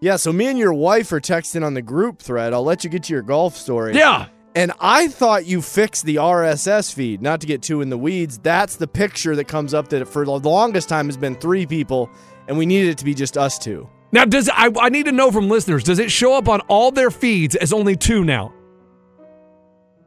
[0.00, 2.52] Yeah, so me and your wife are texting on the group thread.
[2.52, 3.96] I'll let you get to your golf story.
[3.96, 4.28] Yeah.
[4.54, 8.38] And I thought you fixed the RSS feed, not to get too in the weeds.
[8.38, 12.10] That's the picture that comes up that for the longest time has been three people,
[12.46, 13.88] and we needed it to be just us two.
[14.10, 15.84] Now, does I, I need to know from listeners?
[15.84, 18.54] Does it show up on all their feeds as only two now?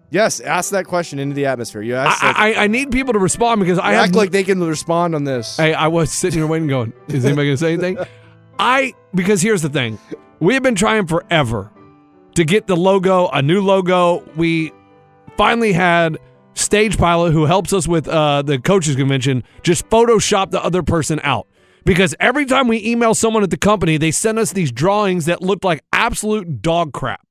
[0.10, 1.82] Yes, ask that question into the atmosphere.
[1.82, 4.32] You ask, like, I, I, I need people to respond because I act have like
[4.32, 5.56] they can respond on this.
[5.56, 7.98] Hey, I was sitting here waiting, going, "Is anybody going to say anything?"
[8.62, 9.98] I because here's the thing,
[10.40, 11.72] we have been trying forever
[12.36, 14.24] to get the logo, a new logo.
[14.36, 14.72] We
[15.36, 16.20] finally had
[16.54, 21.20] Stage Pilot, who helps us with uh, the coaches convention, just Photoshop the other person
[21.24, 21.48] out.
[21.84, 25.42] Because every time we email someone at the company, they send us these drawings that
[25.42, 27.26] look like absolute dog crap.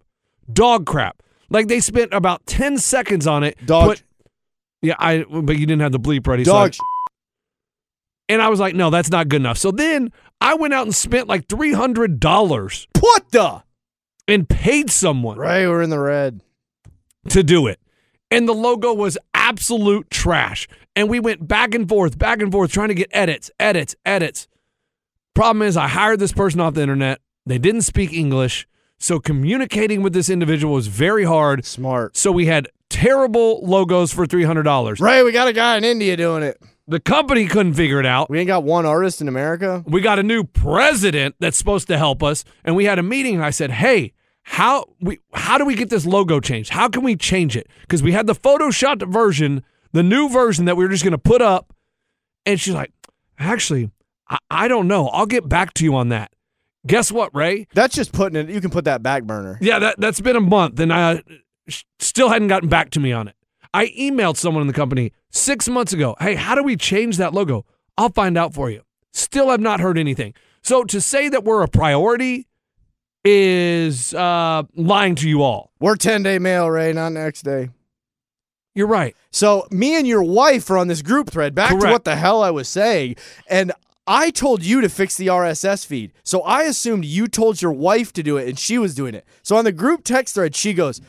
[0.52, 1.22] Dog crap.
[1.48, 3.56] Like they spent about 10 seconds on it.
[3.64, 4.02] Dog put-
[4.82, 6.44] yeah, I but you didn't have the bleep ready.
[6.44, 6.74] so Dog.
[8.30, 9.58] And I was like, no, that's not good enough.
[9.58, 13.62] So then I went out and spent like $300 what the?
[14.28, 16.40] and paid someone Right, we're in the red.
[17.30, 17.80] to do it.
[18.30, 20.68] And the logo was absolute trash.
[20.94, 24.46] And we went back and forth, back and forth, trying to get edits, edits, edits.
[25.34, 27.20] Problem is, I hired this person off the internet.
[27.46, 28.66] They didn't speak English.
[28.98, 31.64] So communicating with this individual was very hard.
[31.64, 32.16] Smart.
[32.16, 35.00] So we had terrible logos for $300.
[35.00, 36.60] Right, we got a guy in India doing it.
[36.90, 38.28] The company couldn't figure it out.
[38.28, 39.84] We ain't got one artist in America.
[39.86, 43.36] we got a new president that's supposed to help us and we had a meeting
[43.36, 47.02] and i said hey how we how do we get this logo changed how can
[47.02, 50.90] we change it because we had the photoshopped version the new version that we were
[50.90, 51.72] just going to put up
[52.44, 52.90] and she's like
[53.38, 53.90] actually
[54.28, 56.32] I, I don't know i'll get back to you on that
[56.86, 58.52] guess what ray That's just putting it.
[58.52, 59.58] You can put that back burner.
[59.60, 61.22] yeah that, that's been a month and i
[62.00, 63.36] still hadn't gotten back to me on it
[63.72, 67.32] i emailed someone in the company six months ago hey how do we change that
[67.32, 67.64] logo
[67.96, 71.62] i'll find out for you still have not heard anything so to say that we're
[71.62, 72.46] a priority
[73.24, 77.68] is uh, lying to you all We're 10 day mail, Ray, not next day.
[78.74, 81.54] you're right So me and your wife are on this group thread.
[81.54, 83.16] Back to what the hell I was saying.
[83.48, 83.72] And
[84.06, 86.12] I told you to fix the RSS feed.
[86.24, 89.24] So I assumed you told your wife to do it and she was doing it.
[89.42, 91.00] So on the group text thread, she goes,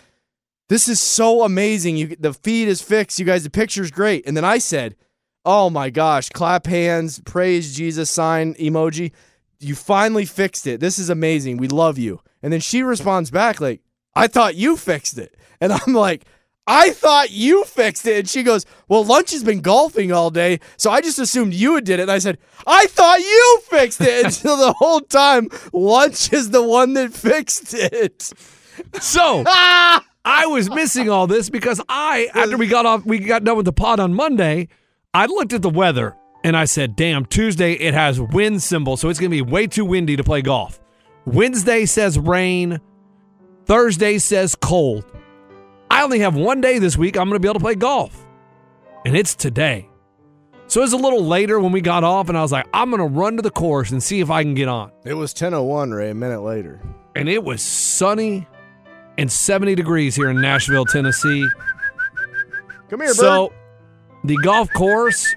[0.72, 1.98] This is so amazing.
[1.98, 3.20] You the feed is fixed.
[3.20, 4.26] You guys, the picture's great.
[4.26, 4.96] And then I said,
[5.44, 9.12] Oh my gosh, clap hands, praise Jesus sign emoji.
[9.60, 10.80] You finally fixed it.
[10.80, 11.58] This is amazing.
[11.58, 12.22] We love you.
[12.42, 13.82] And then she responds back like,
[14.16, 15.36] I thought you fixed it.
[15.60, 16.24] And I'm like,
[16.66, 18.20] I thought you fixed it.
[18.20, 20.62] And she goes, Well, Lunch has been golfing all day.
[20.78, 22.04] So I just assumed you had did it.
[22.04, 24.08] And I said, I thought you fixed it.
[24.24, 28.32] And so the whole time, Lunch is the one that fixed it.
[29.02, 30.06] so Ah!
[30.26, 33.66] i was missing all this because i after we got off we got done with
[33.66, 34.68] the pod on monday
[35.14, 39.10] i looked at the weather and i said damn tuesday it has wind symbol so
[39.10, 40.80] it's going to be way too windy to play golf
[41.26, 42.80] wednesday says rain
[43.66, 45.06] thursday says cold
[45.92, 48.26] I only have one day this week I'm going to be able to play golf,
[49.06, 49.90] and it's today.
[50.68, 52.90] So it was a little later when we got off, and I was like, I'm
[52.92, 54.94] going to run to the course and see if I can get on.
[55.04, 56.82] It was 10.01, Ray, a minute later.
[57.14, 58.48] And it was sunny
[59.17, 61.47] and 70 degrees here in Nashville, Tennessee.
[62.89, 63.50] Come here, bro.
[63.50, 63.54] so
[64.24, 65.36] the golf course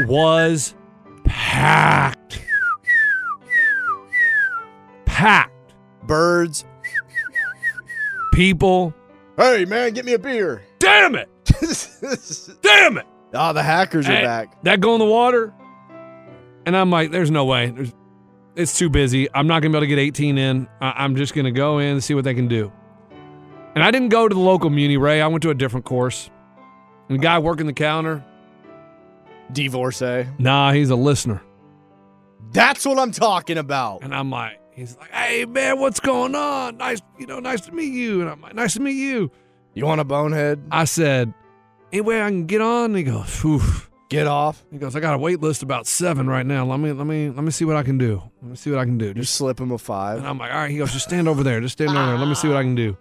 [0.00, 0.74] was
[1.24, 2.42] packed.
[5.06, 5.74] Packed.
[6.04, 6.64] Birds.
[8.32, 8.94] People.
[9.36, 10.62] Hey, man, get me a beer.
[10.78, 11.28] Damn it!
[12.62, 13.06] Damn it!
[13.32, 14.62] Oh, the hackers are Hey, back.
[14.64, 15.52] That go in the water.
[16.66, 17.70] And I'm like, there's no way.
[17.70, 17.92] There's,
[18.56, 19.28] it's too busy.
[19.34, 20.68] I'm not going to be able to get 18 in.
[20.80, 22.72] I, I'm just going to go in and see what they can do.
[23.74, 25.20] And I didn't go to the local Muni Ray.
[25.20, 26.30] I went to a different course.
[27.08, 28.24] And the guy working the counter,
[29.52, 30.26] Divorcee.
[30.38, 31.42] nah, he's a listener.
[32.52, 34.02] That's what I'm talking about.
[34.02, 36.76] And I'm like, he's like, hey, man, what's going on?
[36.76, 38.20] Nice, you know, nice to meet you.
[38.20, 39.30] And I'm like, nice to meet you.
[39.74, 40.62] You want a bonehead?
[40.70, 41.34] I said,
[41.92, 42.86] any way I can get on?
[42.86, 43.60] And he goes, Phew.
[44.10, 44.64] Get off.
[44.70, 46.64] He goes, I got a wait list about seven right now.
[46.66, 48.22] Let me, let me, let me see what I can do.
[48.42, 49.06] Let me see what I can do.
[49.14, 50.18] Just Just slip him a five.
[50.18, 50.70] And I'm like, all right.
[50.70, 51.60] He goes, just stand over there.
[51.60, 52.18] Just stand over there.
[52.18, 52.96] Let me see what I can do.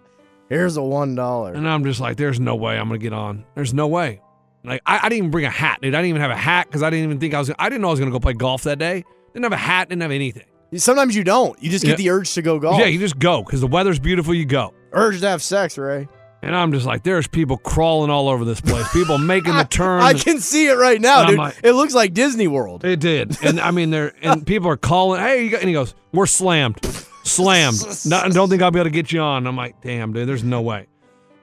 [0.50, 1.54] Here's a one dollar.
[1.54, 3.46] And I'm just like, there's no way I'm gonna get on.
[3.56, 4.22] There's no way.
[4.64, 5.94] Like I, I didn't even bring a hat, dude.
[5.94, 7.52] I didn't even have a hat because I didn't even think I was.
[7.60, 9.04] I didn't know I was gonna go play golf that day.
[9.34, 9.90] Didn't have a hat.
[9.90, 10.46] Didn't have anything.
[10.76, 11.62] Sometimes you don't.
[11.62, 11.92] You just Yeah.
[11.92, 12.80] get the urge to go golf.
[12.80, 14.34] Yeah, you just go because the weather's beautiful.
[14.34, 14.74] You go.
[14.92, 16.08] urge to have sex, Ray.
[16.44, 18.86] And I'm just like, there's people crawling all over this place.
[18.92, 20.02] People making the turn.
[20.02, 21.38] I can see it right now, dude.
[21.38, 22.84] like- it looks like Disney World.
[22.84, 25.22] It did, and I mean, there and people are calling.
[25.22, 26.84] Hey, you got, and he goes, "We're slammed,
[27.24, 27.78] slammed.
[28.06, 30.28] No, I don't think I'll be able to get you on." I'm like, "Damn, dude,
[30.28, 30.88] there's no way."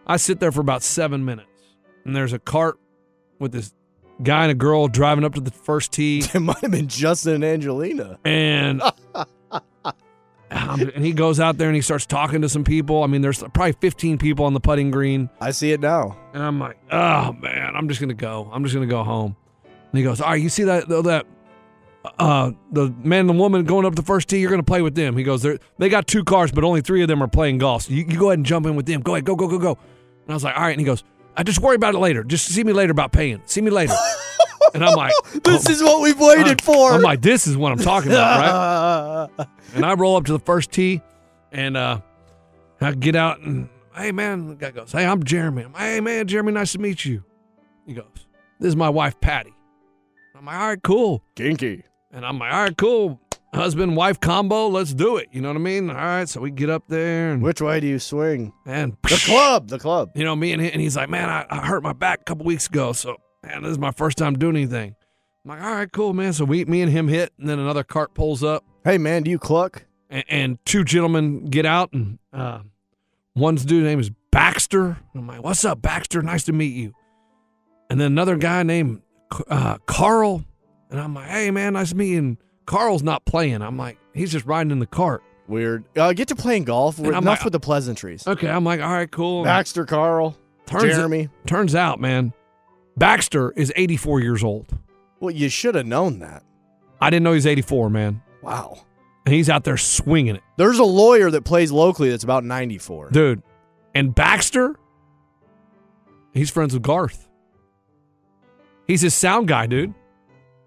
[0.07, 1.49] I sit there for about seven minutes,
[2.05, 2.79] and there's a cart
[3.39, 3.73] with this
[4.23, 7.37] guy and a girl driving up to the first tee, It might have been Justin
[7.37, 8.19] and Angelina.
[8.25, 8.83] and
[10.51, 13.03] um, and he goes out there and he starts talking to some people.
[13.03, 15.31] I mean, there's probably 15 people on the putting green.
[15.41, 16.17] I see it now.
[16.35, 18.51] And I'm like, oh man, I'm just gonna go.
[18.53, 19.37] I'm just gonna go home.
[19.65, 21.27] And he goes, all right, you see that that
[22.19, 24.95] uh the man and the woman going up the first tee, you're gonna play with
[24.95, 25.17] them.
[25.17, 27.83] He goes, they they got two cars, but only three of them are playing golf.
[27.83, 29.03] So you, you go ahead and jump in with them.
[29.03, 29.79] Go ahead, go, go, go, go.
[30.25, 30.71] And I was like, all right.
[30.73, 31.05] And he goes,
[31.37, 32.25] I just worry about it later.
[32.25, 33.41] Just see me later about paying.
[33.47, 33.95] See me later.
[34.75, 35.13] and I'm like,
[35.45, 36.93] This oh, is what we've waited for.
[36.93, 39.47] I'm like, this is what I'm talking about, right?
[39.75, 41.01] And I roll up to the first tee
[41.53, 42.01] and uh
[42.81, 45.63] I get out and hey man, the guy goes, Hey, I'm Jeremy.
[45.65, 47.23] I'm like, hey man, Jeremy, nice to meet you.
[47.87, 48.27] He goes,
[48.59, 49.55] This is my wife Patty.
[50.37, 51.23] I'm like, all right, cool.
[51.37, 51.85] Kinky.
[52.13, 53.21] And I'm like, all right, cool.
[53.53, 54.69] husband wife combo.
[54.69, 55.29] Let's do it.
[55.33, 55.91] You know what I mean?
[55.91, 58.53] All right, so we get up there and Which way do you swing?
[58.67, 59.69] and The club.
[59.69, 60.13] The club.
[60.15, 62.25] you know me and, he, and he's like, man, I, I hurt my back a
[62.25, 64.95] couple weeks ago, so man, this is my first time doing anything.
[65.45, 66.33] I'm like, all right, cool, man.
[66.33, 69.31] So we, me and him hit, and then another cart pulls up, Hey man, do
[69.31, 69.85] you cluck?
[70.09, 72.61] and, and two gentlemen get out, and uh,
[73.35, 74.99] one's dude name is Baxter.
[75.15, 76.23] I'm like, what's up, Baxter?
[76.23, 76.95] Nice to meet you.
[77.89, 79.03] And then another guy named
[79.49, 80.45] uh, Carl,
[80.91, 82.19] and I'm like, hey man, nice to meet you.
[82.19, 83.63] And Carl's not playing.
[83.63, 85.23] I'm like, he's just riding in the cart.
[85.49, 85.85] Weird.
[85.97, 86.99] Uh, get to playing golf.
[87.01, 88.27] I'm Enough like- with the pleasantries.
[88.27, 89.43] Okay, I'm like, all right, cool.
[89.45, 91.29] Baxter, Carl, Turns Jeremy.
[91.47, 92.33] turns out, man,
[93.01, 94.79] Baxter is 84 years old.
[95.19, 96.45] Well, you should have known that.
[97.01, 98.23] I didn't know he's 84, man.
[98.43, 98.85] Wow.
[99.25, 103.11] And he's out there swinging it, There's a lawyer that plays locally that's about 94.
[103.11, 103.43] dude.
[103.95, 104.77] And Baxter,
[106.33, 107.27] he's friends with Garth.
[108.87, 109.95] He's his sound guy, dude.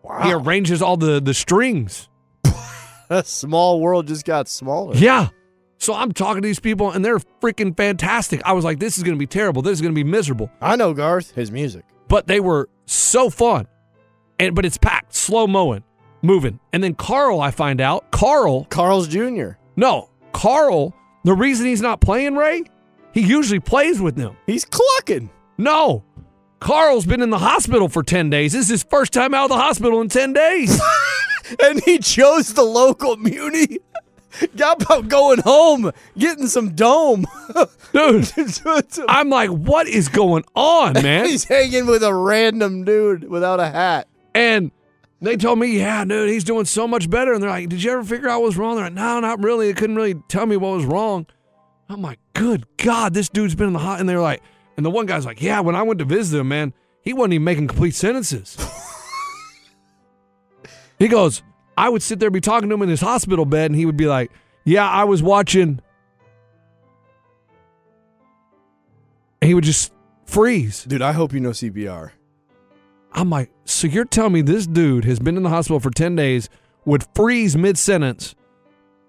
[0.02, 0.24] Wow.
[0.24, 2.10] He arranges all the the strings.
[3.10, 4.96] A small world just got smaller.
[4.96, 5.30] Yeah.
[5.78, 8.42] So I'm talking to these people, and they're freaking fantastic.
[8.46, 9.62] I was like, this is going to be terrible.
[9.62, 10.50] This is going to be miserable.
[10.62, 11.32] I know Garth.
[11.32, 11.86] His music.
[12.14, 13.66] But they were so fun,
[14.38, 15.84] and but it's packed, slow mowing,
[16.22, 16.60] moving.
[16.72, 19.54] And then Carl, I find out, Carl Carl's Jr.
[19.76, 22.66] No, Carl, the reason he's not playing Ray,
[23.16, 24.38] he usually plays with them.
[24.46, 25.32] He's clucking.
[25.58, 26.04] No,
[26.60, 28.54] Carl's been in the hospital for 10 days.
[28.54, 30.80] This is his first time out of the hospital in 10 days.
[31.64, 33.80] and he chose the local muni.
[34.56, 37.26] Got about going home, getting some dome.
[37.94, 38.32] Dude,
[39.08, 41.26] I'm like, what is going on, man?
[41.26, 44.08] He's hanging with a random dude without a hat.
[44.34, 44.72] And
[45.22, 47.34] they told me, yeah, dude, he's doing so much better.
[47.34, 48.76] And they're like, did you ever figure out what was wrong?
[48.76, 49.68] They're like, no, not really.
[49.68, 51.28] They couldn't really tell me what was wrong.
[51.88, 54.00] I'm like, good God, this dude's been in the hot.
[54.00, 54.42] And they're like,
[54.76, 57.34] and the one guy's like, yeah, when I went to visit him, man, he wasn't
[57.34, 58.58] even making complete sentences.
[60.98, 61.44] he goes,
[61.78, 63.98] I would sit there be talking to him in his hospital bed, and he would
[63.98, 64.32] be like,
[64.64, 65.80] yeah, I was watching.
[69.42, 69.92] And he would just
[70.26, 70.84] freeze.
[70.84, 72.12] Dude, I hope you know CPR.
[73.12, 76.16] I'm like, so you're telling me this dude has been in the hospital for 10
[76.16, 76.50] days,
[76.86, 78.36] would freeze mid sentence,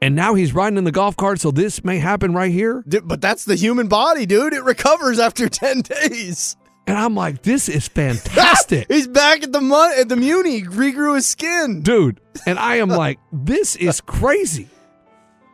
[0.02, 2.84] and now he's riding in the golf cart, so this may happen right here?
[2.86, 4.52] Dude, but that's the human body, dude.
[4.52, 6.56] It recovers after 10 days.
[6.86, 8.86] And I'm like, this is fantastic.
[8.92, 10.62] He's back at the mun- at the Muni.
[10.62, 11.82] Regrew his skin.
[11.82, 12.20] dude.
[12.46, 14.68] And I am like, this is crazy.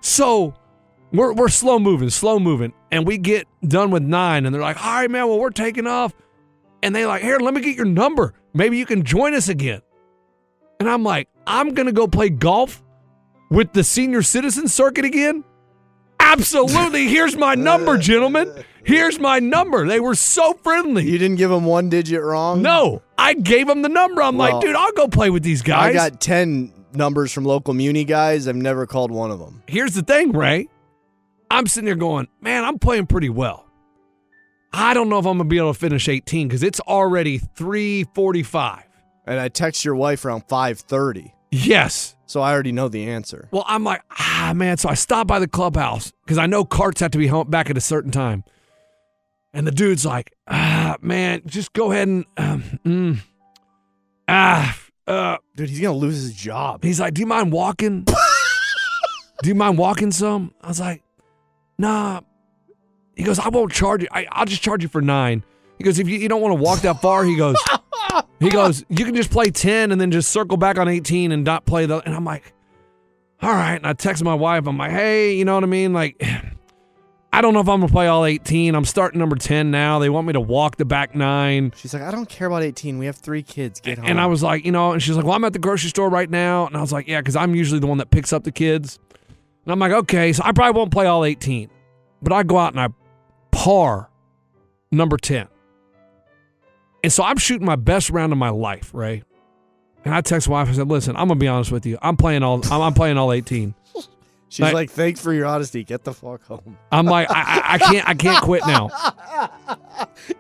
[0.01, 0.55] So
[1.13, 4.83] we're we're slow moving, slow moving, and we get done with nine, and they're like,
[4.85, 6.13] all right, man, well, we're taking off.
[6.83, 8.33] And they like, here, let me get your number.
[8.55, 9.83] Maybe you can join us again.
[10.81, 12.83] And I'm like, I'm gonna go play golf
[13.51, 15.45] with the senior citizen circuit again.
[16.33, 17.09] Absolutely.
[17.09, 18.65] Here's my number, gentlemen.
[18.85, 19.87] Here's my number.
[19.87, 21.05] They were so friendly.
[21.05, 22.63] You didn't give them one digit wrong?
[22.63, 24.23] No, I gave them the number.
[24.23, 25.91] I'm Well, like, dude, I'll go play with these guys.
[25.91, 28.49] I got 10 numbers from local Muni guys.
[28.49, 29.63] I've never called one of them.
[29.67, 30.69] here's the thing, Ray.
[31.51, 33.67] I'm sitting there going, man, I'm playing pretty well.
[34.73, 38.85] I don't know if I'm gonna be able to finish 18 because it's already 345.
[39.27, 41.33] And I text your wife around 5:30.
[41.51, 42.15] Yes.
[42.31, 43.49] So I already know the answer.
[43.51, 44.77] Well, I'm like, ah, man.
[44.77, 47.71] So I stop by the clubhouse because I know carts have to be home back
[47.71, 48.45] at a certain time.
[49.53, 53.19] And the dude's like, ah, man, just go ahead and, um, mm,
[54.29, 56.85] ah, uh, Dude, he's going to lose his job.
[56.85, 58.05] He's like, "Do you mind walking?
[59.43, 61.03] Do you mind walking some?" I was like,
[61.79, 62.21] "Nah."
[63.17, 64.09] He goes, "I won't charge you.
[64.13, 65.43] I, I'll just charge you for nine.
[65.79, 67.57] He goes, "If you, you don't want to walk that far," he goes,
[68.41, 71.45] "He goes, you can just play ten and then just circle back on eighteen and
[71.45, 72.53] not play the." And I'm like,
[73.43, 74.67] "All right." And I text my wife.
[74.67, 75.93] I'm like, "Hey, you know what I mean?
[75.93, 76.23] Like,
[77.33, 78.75] I don't know if I'm gonna play all eighteen.
[78.75, 80.01] I'm starting number ten now.
[80.01, 81.73] They want me to walk the back nine.
[81.77, 82.99] She's like, I don't care about 18.
[82.99, 83.81] We have three kids.
[83.81, 84.09] Get home.
[84.09, 86.09] And I was like, you know, and she's like, well, I'm at the grocery store
[86.09, 86.67] right now.
[86.67, 88.99] And I was like, yeah, because I'm usually the one that picks up the kids.
[89.65, 91.71] And I'm like, okay, so I probably won't play all 18,
[92.23, 92.89] but I go out and I
[93.53, 94.11] par
[94.91, 95.47] number 10.
[97.03, 99.23] And so I'm shooting my best round of my life, Ray.
[100.05, 100.69] And I text my wife.
[100.69, 101.99] I said, listen, I'm gonna be honest with you.
[102.03, 102.63] I'm playing all.
[102.71, 103.75] I'm, I'm playing all 18.
[104.49, 105.85] She's like- like, thanks for your honesty.
[105.85, 106.77] Get the fuck home.
[106.91, 108.09] I'm like, I, I, I can't.
[108.09, 108.89] I can't quit now.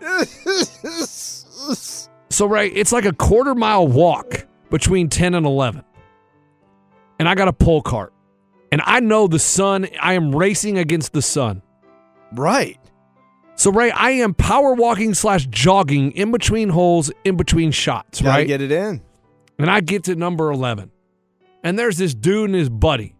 [2.32, 5.84] So Ray, it's like a quarter mile walk between 10 and 11.
[7.18, 8.14] And I got a pull cart.
[8.72, 11.60] And I know the sun, I am racing against the sun.
[12.32, 12.78] right.
[13.60, 18.38] So Ray, I am power walking slash jogging in between holes, in between shots, Gotta
[18.38, 18.46] right?
[18.46, 19.02] get it in.
[19.58, 20.90] and I get to number 11.
[21.62, 23.14] And there's this dude and his buddy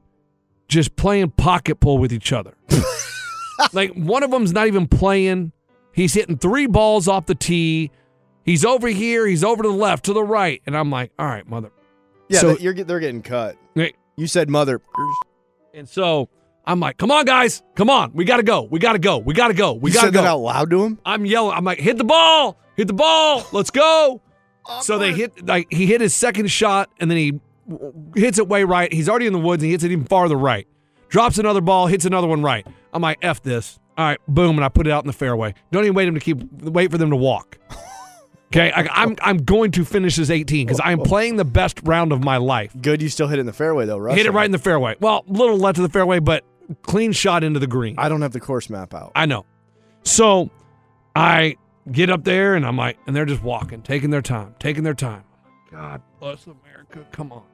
[0.66, 2.54] just playing pocket pull with each other.
[3.74, 5.52] like one of them's not even playing.
[5.92, 7.90] He's hitting three balls off the tee.
[8.42, 10.62] He's over here, he's over to the left, to the right.
[10.64, 11.70] And I'm like, all right, mother.
[12.30, 13.58] Yeah, So- they're getting cut.
[13.74, 14.80] Hey, You said mother.
[15.74, 16.30] And so
[16.66, 19.54] I'm like, come on, guys, come on, we gotta go, we gotta go, we gotta
[19.54, 20.22] go, we you gotta said go.
[20.22, 20.98] that out loud to him.
[21.04, 21.56] I'm yelling.
[21.56, 24.20] I'm like, hit the ball, hit the ball, let's go.
[24.82, 28.46] so they hit like he hit his second shot and then he w- hits it
[28.46, 28.92] way right.
[28.92, 30.66] He's already in the woods and he hits it even farther right.
[31.08, 32.66] Drops another ball, hits another one right.
[32.92, 33.78] I'm like, f this.
[33.98, 35.54] All right, boom, and I put it out in the fairway.
[35.72, 37.58] Don't even wait him to keep wait for them to walk.
[38.52, 41.80] Okay, I, I'm I'm going to finish this 18 because I am playing the best
[41.84, 42.74] round of my life.
[42.80, 44.16] Good, you still hit it in the fairway though, Russ.
[44.16, 44.96] Hit it right in the fairway.
[44.98, 46.44] Well, a little left of the fairway, but
[46.82, 47.94] clean shot into the green.
[47.98, 49.12] I don't have the course map out.
[49.14, 49.44] I know.
[50.04, 50.50] So
[51.14, 51.56] I
[51.90, 54.94] get up there and I'm like, and they're just walking, taking their time, taking their
[54.94, 55.24] time.
[55.70, 57.06] God bless America.
[57.12, 57.44] Come on.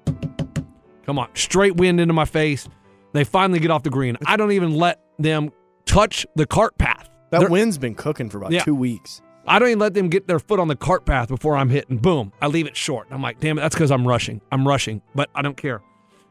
[1.05, 1.29] Come on.
[1.35, 2.69] Straight wind into my face.
[3.13, 4.17] They finally get off the green.
[4.27, 5.51] I don't even let them
[5.87, 7.09] touch the cart path.
[7.31, 8.63] That They're- wind's been cooking for about Yeah.
[8.63, 9.23] two weeks.
[9.49, 11.99] I don't even let them get their foot on the cart path before I'm hitting.
[11.99, 12.33] Boom.
[12.43, 13.07] I leave it short.
[13.13, 14.41] I'm like, damn it, that's because I'm rushing.
[14.51, 15.83] I'm rushing, but I don't care.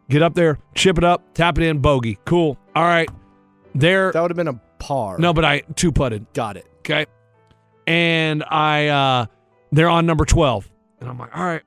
[0.10, 2.18] Get up there, chip it up, tap it in, bogey.
[2.26, 2.58] Cool.
[2.76, 3.10] All right.
[3.74, 4.12] There.
[4.12, 5.18] That would have been a par.
[5.18, 6.32] No, but I two putted.
[6.34, 6.68] got it.
[6.80, 7.06] Okay.
[7.88, 9.26] And I uh
[9.72, 10.72] they're on number 12.
[11.02, 11.62] And I'm like, all right.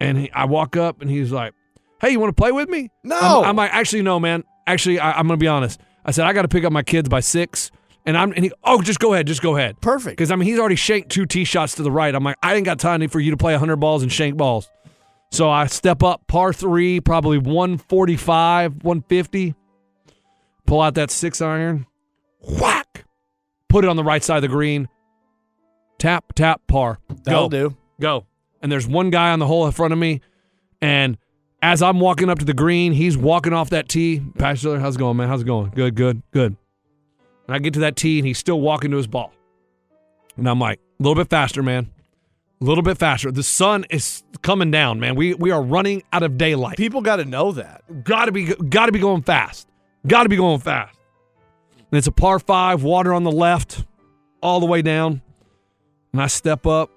[0.00, 1.52] And he, I walk up and he's like,
[2.00, 2.90] hey, you want to play with me?
[3.02, 3.18] No.
[3.18, 4.44] I'm, I'm like, actually, no, man.
[4.66, 5.80] Actually, I, I'm going to be honest.
[6.04, 7.70] I said, I got to pick up my kids by six.
[8.06, 9.26] And I'm, and he, oh, just go ahead.
[9.26, 9.80] Just go ahead.
[9.80, 10.16] Perfect.
[10.16, 12.14] Because, I mean, he's already shanked two tee shots to the right.
[12.14, 14.70] I'm like, I ain't got time for you to play 100 balls and shank balls.
[15.30, 19.54] So I step up par three, probably 145, 150.
[20.66, 21.86] Pull out that six iron.
[22.40, 23.04] Whack.
[23.68, 24.88] Put it on the right side of the green.
[25.98, 26.98] Tap, tap, par.
[27.24, 27.68] That'll Go.
[27.70, 27.76] do.
[28.00, 28.26] Go.
[28.62, 30.20] And there's one guy on the hole in front of me.
[30.80, 31.18] And
[31.62, 34.22] as I'm walking up to the green, he's walking off that tee.
[34.38, 35.28] Pastor, how's it going, man?
[35.28, 35.70] How's it going?
[35.70, 36.56] Good, good, good.
[37.46, 39.32] And I get to that tee and he's still walking to his ball.
[40.36, 41.90] And I'm like, a little bit faster, man.
[42.60, 43.30] A little bit faster.
[43.30, 45.16] The sun is coming down, man.
[45.16, 46.76] We we are running out of daylight.
[46.76, 48.04] People got to know that.
[48.04, 49.68] Gotta be gotta be going fast.
[50.06, 50.98] Gotta be going fast.
[51.76, 53.84] And it's a par five, water on the left,
[54.42, 55.22] all the way down.
[56.12, 56.90] And I step up.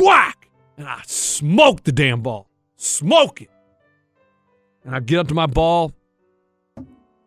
[0.00, 0.48] Whack!
[0.76, 2.48] And I smoke the damn ball.
[2.76, 3.50] Smoke it.
[4.84, 5.92] And I get up to my ball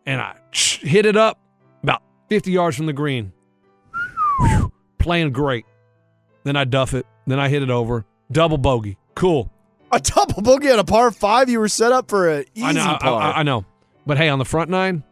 [0.06, 1.38] and I hit it up
[1.82, 3.32] about 50 yards from the green.
[4.98, 5.66] Playing great.
[6.44, 7.06] Then I duff it.
[7.26, 8.04] Then I hit it over.
[8.32, 8.96] Double bogey.
[9.14, 9.50] Cool.
[9.92, 11.48] A double bogey on a par five.
[11.50, 13.20] You were set up for an easy I know, I- par.
[13.22, 13.64] I, I know.
[14.06, 15.04] But hey, on the front nine,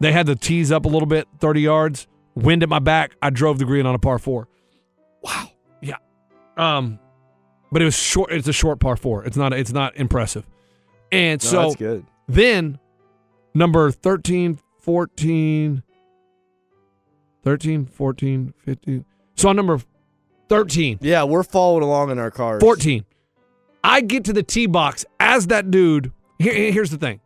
[0.00, 2.06] they had the tees up a little bit, 30 yards.
[2.34, 3.16] Wind at my back.
[3.22, 4.48] I drove the green on a par four.
[5.22, 5.48] Wow.
[5.80, 5.96] Yeah.
[6.56, 6.98] Um,
[7.72, 8.32] but it was short.
[8.32, 9.24] It's a short par four.
[9.24, 9.52] It's not.
[9.52, 10.46] It's not impressive.
[11.10, 12.06] And No, so that's good.
[12.28, 12.78] then
[13.54, 15.82] number 13, 14,
[17.42, 19.04] 13, 14, 15.
[19.36, 19.80] So on number
[20.50, 22.60] 13, Yeah, we're following along in our cars.
[22.60, 23.04] 14.
[23.82, 26.12] I get to the tee box as that dude.
[26.38, 27.20] Here, here's the thing.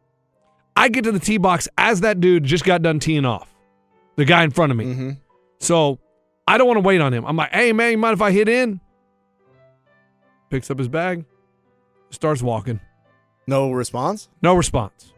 [0.76, 3.52] I get to the tee box as that dude just got done teeing off.
[4.16, 4.84] The guy in front of me.
[4.84, 5.10] Mm-hmm.
[5.58, 5.98] So
[6.46, 7.24] I don't want to wait on him.
[7.24, 8.80] I'm like, hey, man, you mind if I hit in?
[10.50, 11.24] Picks up his bag,
[12.10, 12.78] starts walking.
[13.46, 14.28] No response.
[14.42, 15.12] No response.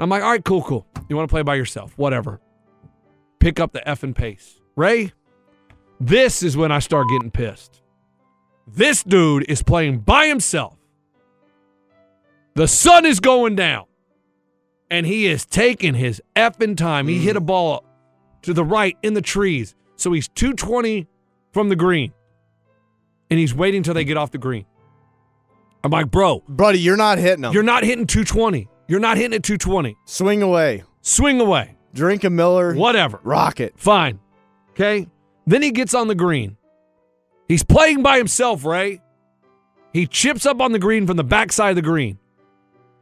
[0.00, 0.86] I'm like, all right, cool, cool.
[1.08, 1.96] You want to play by yourself?
[1.96, 2.40] Whatever.
[3.38, 4.58] Pick up the effing pace.
[4.76, 5.12] Ray,
[6.06, 7.80] this is when I start getting pissed.
[8.66, 10.76] This dude is playing by himself.
[12.54, 13.86] The sun is going down.
[14.90, 17.08] And he is taking his effing time.
[17.08, 17.46] He hit a mm.
[17.46, 17.84] ball
[18.42, 19.74] to the right in the trees.
[19.96, 21.06] So he's 220
[21.52, 22.12] from the green.
[23.30, 24.66] And he's waiting till they get off the green.
[25.82, 27.52] I'm like, bro, Buddy, you're not hitting them.
[27.52, 28.68] you're not hitting 220.
[28.86, 29.96] You're not hitting at 220.
[30.04, 30.82] Swing away.
[31.00, 31.76] Swing away.
[31.94, 32.74] Drink a Miller.
[32.74, 33.20] Whatever.
[33.22, 33.74] Rocket.
[33.78, 34.20] Fine.
[34.70, 35.06] Okay.
[35.46, 36.56] Then he gets on the green.
[37.48, 39.00] He's playing by himself, Ray.
[39.92, 42.18] He chips up on the green from the backside of the green.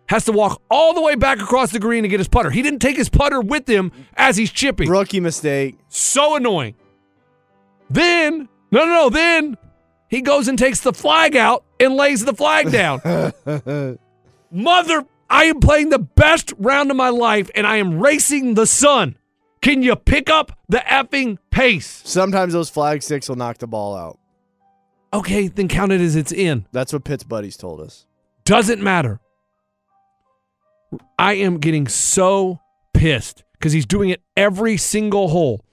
[0.09, 2.51] Has to walk all the way back across the green to get his putter.
[2.51, 4.89] He didn't take his putter with him as he's chipping.
[4.91, 5.79] Rookie mistake.
[5.89, 6.75] So annoying.
[7.89, 9.11] Then, no, no, no.
[9.11, 9.57] Then
[10.09, 13.01] he goes and takes the flag out and lays the flag down.
[14.51, 18.67] Mother, I am playing the best round of my life and I am racing the
[18.67, 19.17] sun.
[19.63, 22.03] Can you pick up the effing pace?
[22.05, 24.19] Sometimes those flag sticks will knock the ball out.
[25.13, 26.67] Okay, then count it as it's in.
[26.73, 28.07] That's what Pitt's buddies told us.
[28.45, 29.21] Doesn't matter.
[31.19, 32.61] I am getting so
[32.95, 35.65] pissed because he's doing it every single hole.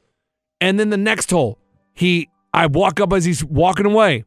[0.60, 1.60] And then the next hole,
[1.94, 4.26] he I walk up as he's walking away.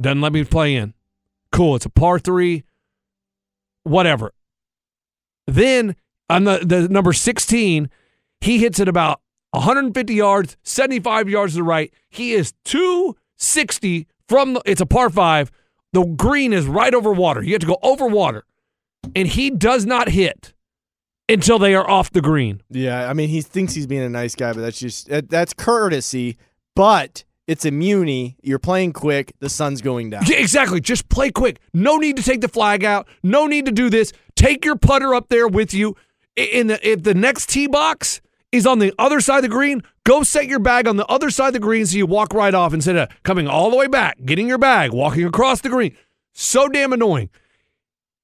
[0.00, 0.94] Doesn't let me play in.
[1.52, 2.64] Cool, it's a par three.
[3.84, 4.32] Whatever.
[5.46, 5.96] Then
[6.30, 7.90] on the, the number 16,
[8.42, 9.20] he hits it about
[9.52, 11.92] 150 yards, 75 yards to the right.
[12.10, 15.50] He is 260 from the it's a par five
[15.92, 17.42] The green is right over water.
[17.42, 18.44] You have to go over water.
[19.14, 20.54] And he does not hit
[21.28, 22.62] until they are off the green.
[22.70, 26.38] Yeah, I mean, he thinks he's being a nice guy, but that's just that's courtesy.
[26.74, 28.36] But it's a muni.
[28.42, 29.32] You're playing quick.
[29.40, 30.22] The sun's going down.
[30.26, 30.80] Yeah, exactly.
[30.80, 31.58] Just play quick.
[31.74, 33.06] No need to take the flag out.
[33.22, 34.12] No need to do this.
[34.36, 35.96] Take your putter up there with you.
[36.34, 38.21] In the if the next tee box
[38.52, 41.30] is on the other side of the green, go set your bag on the other
[41.30, 43.86] side of the green so you walk right off instead of coming all the way
[43.86, 45.96] back, getting your bag, walking across the green.
[46.32, 47.30] So damn annoying.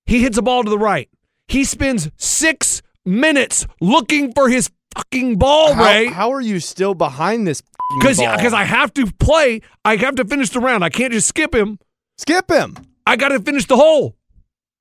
[0.07, 1.09] He hits a ball to the right.
[1.49, 6.07] He spends six minutes looking for his fucking ball, Ray.
[6.07, 7.63] How, how are you still behind this?
[7.99, 9.63] Because because I have to play.
[9.85, 10.85] I have to finish the round.
[10.85, 11.79] I can't just skip him.
[12.19, 12.77] skip him.
[13.07, 14.17] I got to finish the hole.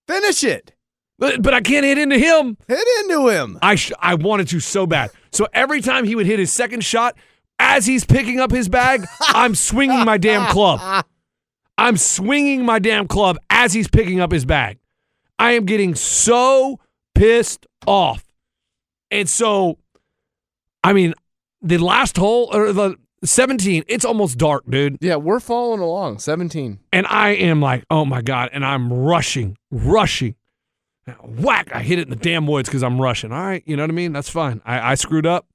[0.07, 0.73] Finish it.
[1.19, 2.57] But, but I can't hit into him.
[2.67, 3.57] Hit into him.
[3.61, 5.09] I sh- I wanted to so bad.
[5.31, 7.15] So every time he would hit his second shot,
[7.59, 11.05] as he's picking up his bag, I'm swinging my damn club.
[11.77, 14.77] I'm swinging my damn club as he's picking up his bag.
[15.39, 16.79] I am getting so
[17.15, 18.23] pissed off.
[19.11, 19.77] And so,
[20.83, 21.13] I mean,
[21.61, 24.97] the last hole or the 17, it's almost dark, dude.
[25.01, 26.19] Yeah, we're following along.
[26.19, 26.79] 17.
[26.93, 28.49] And I am like, oh my God.
[28.53, 30.35] And I'm rushing, rushing.
[31.23, 31.69] Whack.
[31.73, 33.31] I hit it in the damn woods because I'm rushing.
[33.31, 33.63] All right.
[33.65, 34.13] You know what I mean?
[34.13, 34.61] That's fine.
[34.65, 35.47] I, I screwed up.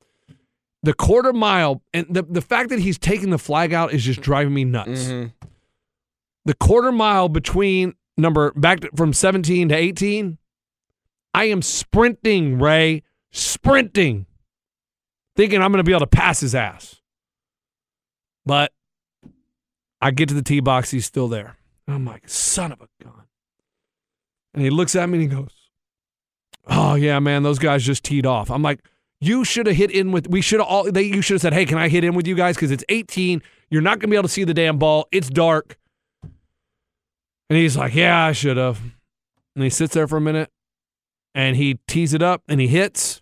[0.82, 4.20] The quarter mile, and the, the fact that he's taking the flag out is just
[4.20, 5.04] driving me nuts.
[5.04, 5.28] Mm-hmm.
[6.44, 10.38] The quarter mile between number back to, from 17 to 18,
[11.34, 14.26] I am sprinting, Ray, sprinting,
[15.36, 17.00] thinking I'm going to be able to pass his ass.
[18.44, 18.72] But
[20.00, 21.56] I get to the tee box, he's still there.
[21.86, 23.21] I'm like, son of a gun.
[24.54, 25.50] And he looks at me and he goes,
[26.66, 28.50] Oh yeah, man, those guys just teed off.
[28.50, 28.80] I'm like,
[29.20, 31.54] you should have hit in with we should have all they you should have said,
[31.54, 32.56] Hey, can I hit in with you guys?
[32.56, 33.42] Because it's 18.
[33.70, 35.06] You're not gonna be able to see the damn ball.
[35.12, 35.78] It's dark.
[36.22, 38.80] And he's like, Yeah, I should have.
[39.54, 40.50] And he sits there for a minute
[41.34, 43.20] and he tees it up and he hits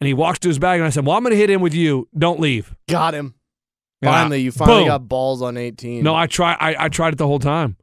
[0.00, 1.74] and he walks to his bag and I said, Well, I'm gonna hit in with
[1.74, 2.08] you.
[2.16, 2.74] Don't leave.
[2.88, 3.34] Got him.
[4.02, 4.88] Finally, you finally boom.
[4.88, 6.02] got balls on 18.
[6.02, 6.52] No, I try.
[6.54, 7.76] I, I tried it the whole time,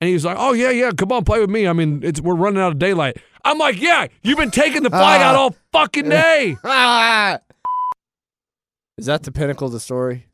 [0.00, 1.66] and he's like, "Oh yeah, yeah, come on, play with me.
[1.66, 4.90] I mean, it's we're running out of daylight." I'm like, "Yeah, you've been taking the
[4.90, 7.38] flag out all fucking day." Ah!
[8.98, 10.26] Is that the pinnacle of the story?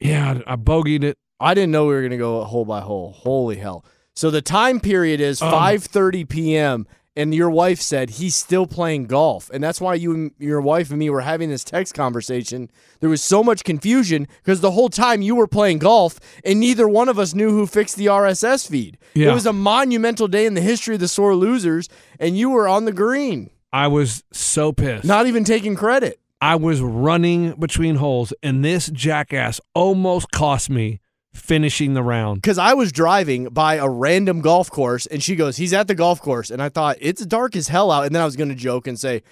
[0.00, 1.16] yeah, I bogeyed it.
[1.40, 3.12] I didn't know we were going to go hole by hole.
[3.12, 3.84] Holy hell.
[4.14, 6.86] So the time period is Um, 5:30 p.m.
[7.16, 9.50] and your wife said he's still playing golf.
[9.52, 12.70] And that's why you and your wife and me were having this text conversation.
[13.00, 16.86] There was so much confusion because the whole time you were playing golf and neither
[16.86, 18.98] one of us knew who fixed the RSS feed.
[19.14, 19.30] Yeah.
[19.30, 21.88] It was a monumental day in the history of the sore losers
[22.20, 25.04] and you were on the green, I was so pissed.
[25.04, 26.20] not even taking credit.
[26.40, 31.00] I was running between holes, and this jackass almost cost me
[31.36, 32.42] finishing the round.
[32.42, 35.94] because I was driving by a random golf course and she goes, He's at the
[35.94, 36.50] golf course.
[36.50, 38.04] And I thought, It's dark as hell out.
[38.06, 39.22] And then I was going to joke and say,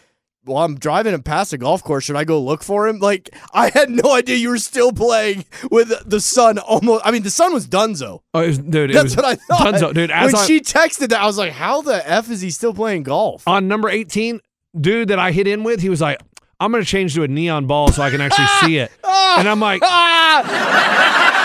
[0.45, 2.05] Well, I'm driving him past a golf course.
[2.05, 2.99] Should I go look for him?
[2.99, 7.03] Like, I had no idea you were still playing with the sun almost.
[7.07, 8.21] I mean, the sun was dunzo.
[8.35, 9.75] Oh, it was, dude, it That's was what I thought.
[9.75, 9.95] Dunzo.
[9.95, 10.11] dude.
[10.11, 12.75] As when I, she texted that, I was like, How the F is he still
[12.75, 13.47] playing golf?
[13.49, 14.41] on number 18,
[14.81, 16.21] dude that I hit in with, he was like,
[16.61, 19.39] "I'm gonna change to a neon ball so I can actually see it," ah!
[19.39, 19.83] and I'm like.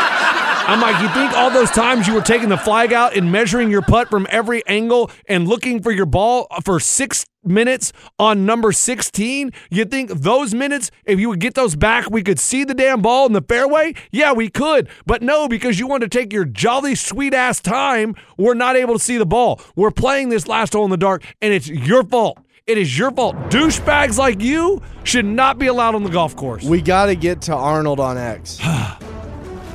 [0.70, 3.72] I'm like, you think all those times you were taking the flag out and measuring
[3.72, 8.72] your putt from every angle and looking for your ball for six minutes on number
[8.72, 9.52] 16?
[9.72, 13.02] You think those minutes, if you would get those back, we could see the damn
[13.02, 13.96] ball in the fairway?
[14.12, 14.90] Yeah, we could.
[15.08, 18.94] But no, because you want to take your jolly sweet ass time, we're not able
[18.94, 19.60] to see the ball.
[19.76, 22.38] We're playing this last hole in the dark, and it's your fault.
[22.68, 23.36] It is your fault.
[23.50, 26.64] Douchebags like you should not be allowed on the golf course.
[26.64, 28.60] We got to get to Arnold on X.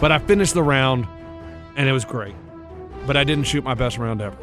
[0.05, 1.07] But I finished the round
[1.77, 2.35] and it was great.
[3.07, 4.37] But I didn't shoot my best round ever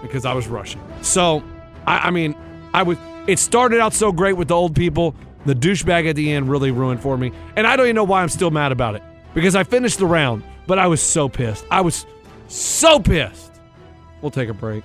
[0.00, 0.80] because I was rushing.
[1.00, 1.42] So,
[1.88, 2.36] I, I mean,
[2.72, 2.98] I was.
[3.26, 5.16] It started out so great with the old people.
[5.44, 7.32] The douchebag at the end really ruined for me.
[7.56, 9.02] And I don't even know why I'm still mad about it
[9.34, 11.64] because I finished the round, but I was so pissed.
[11.68, 12.06] I was
[12.46, 13.60] so pissed.
[14.20, 14.84] We'll take a break.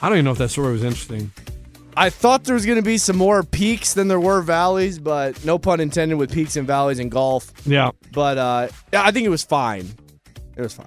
[0.00, 1.32] I don't even know if that story was interesting.
[1.96, 5.42] I thought there was going to be some more peaks than there were valleys, but
[5.44, 7.50] no pun intended with peaks and valleys in golf.
[7.64, 7.92] Yeah.
[8.12, 9.88] But uh, I think it was fine.
[10.56, 10.86] It was fine.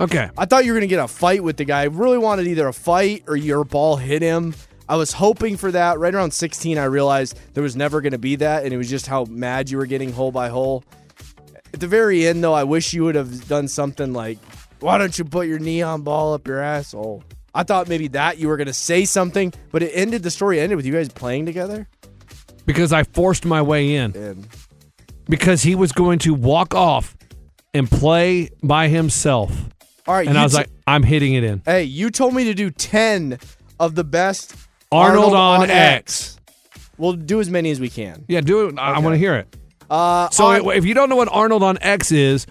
[0.00, 0.28] Okay.
[0.36, 1.82] I thought you were going to get a fight with the guy.
[1.82, 4.54] I really wanted either a fight or your ball hit him.
[4.88, 6.00] I was hoping for that.
[6.00, 8.90] Right around 16, I realized there was never going to be that, and it was
[8.90, 10.82] just how mad you were getting hole by hole.
[11.72, 14.38] At the very end, though, I wish you would have done something like,
[14.80, 17.22] why don't you put your neon ball up your asshole?
[17.54, 20.58] I thought maybe that you were going to say something, but it ended, the story
[20.60, 21.88] ended with you guys playing together.
[22.64, 24.16] Because I forced my way in.
[24.16, 24.48] And
[25.28, 27.16] Because he was going to walk off
[27.74, 29.50] and play by himself.
[30.06, 31.62] all right, And I was t- like, I'm hitting it in.
[31.64, 33.38] hey, you told me to do 10
[33.80, 34.54] of the best
[34.90, 36.38] Arnold, on, X.
[36.98, 38.24] We'll do as many as we can.
[38.28, 38.78] Yeah, do it.
[38.78, 39.56] I, I want to hear it.
[39.90, 42.46] Uh, So on- if you don't know what Arnold on X is,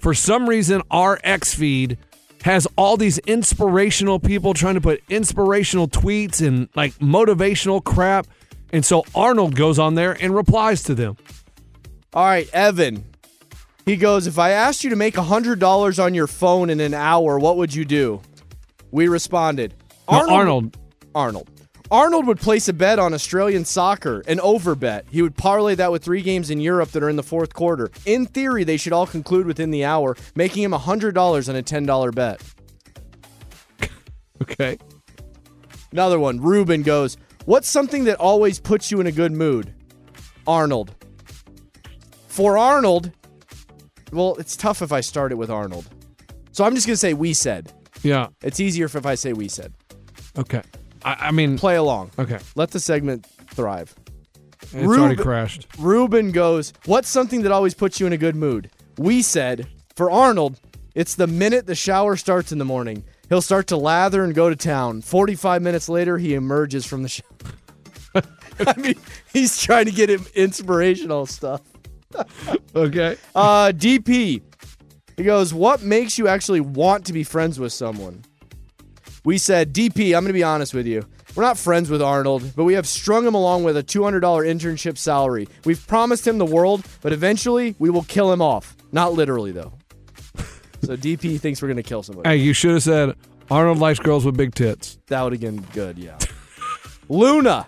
[0.00, 1.98] for some reason our X feed
[2.42, 8.26] has all these inspirational people trying to put inspirational tweets and like motivational crap.
[8.72, 11.16] And so Arnold goes on there and replies to them.
[12.14, 13.04] All right, Evan.
[13.84, 17.38] He goes, If I asked you to make $100 on your phone in an hour,
[17.38, 18.20] what would you do?
[18.90, 19.74] We responded,
[20.10, 20.76] No, Arnold.
[21.14, 21.48] Arnold.
[21.90, 25.06] Arnold would place a bet on Australian soccer, an over bet.
[25.10, 27.90] He would parlay that with three games in Europe that are in the fourth quarter.
[28.04, 32.14] In theory, they should all conclude within the hour, making him $100 on a $10
[32.14, 32.42] bet.
[34.42, 34.78] Okay.
[35.90, 39.72] Another one, Ruben goes, What's something that always puts you in a good mood?
[40.46, 40.94] Arnold.
[42.28, 43.10] For Arnold,
[44.12, 45.86] well, it's tough if I start it with Arnold.
[46.52, 47.72] So I'm just going to say we said.
[48.02, 48.28] Yeah.
[48.42, 49.72] It's easier if I say we said.
[50.38, 50.62] Okay.
[51.04, 52.10] I, I mean, Play along.
[52.18, 52.38] okay.
[52.54, 53.94] Let the segment thrive.
[54.62, 55.66] It's already Rube- crashed.
[55.78, 58.70] Ruben goes, What's something that always puts you in a good mood?
[58.98, 60.60] We said, For Arnold,
[60.94, 63.04] it's the minute the shower starts in the morning.
[63.28, 65.02] He'll start to lather and go to town.
[65.02, 67.28] 45 minutes later, he emerges from the shower.
[68.66, 68.94] I mean,
[69.32, 71.60] he's trying to get him inspirational stuff.
[72.74, 73.16] Okay.
[73.34, 74.42] Uh, DP,
[75.16, 78.24] he goes, What makes you actually want to be friends with someone?
[79.24, 81.04] We said, DP, I'm going to be honest with you.
[81.34, 84.96] We're not friends with Arnold, but we have strung him along with a $200 internship
[84.96, 85.46] salary.
[85.64, 88.76] We've promised him the world, but eventually we will kill him off.
[88.92, 89.72] Not literally, though.
[90.82, 92.28] so DP thinks we're going to kill somebody.
[92.28, 93.14] Hey, you should have said
[93.50, 94.98] Arnold likes girls with big tits.
[95.08, 96.18] That would have been good, yeah.
[97.08, 97.66] Luna,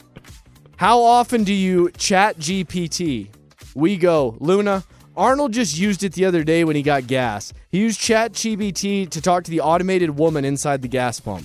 [0.76, 3.28] how often do you chat GPT?
[3.74, 4.84] We go, Luna.
[5.20, 7.52] Arnold just used it the other day when he got gas.
[7.68, 11.44] He used Chat GPT to talk to the automated woman inside the gas pump.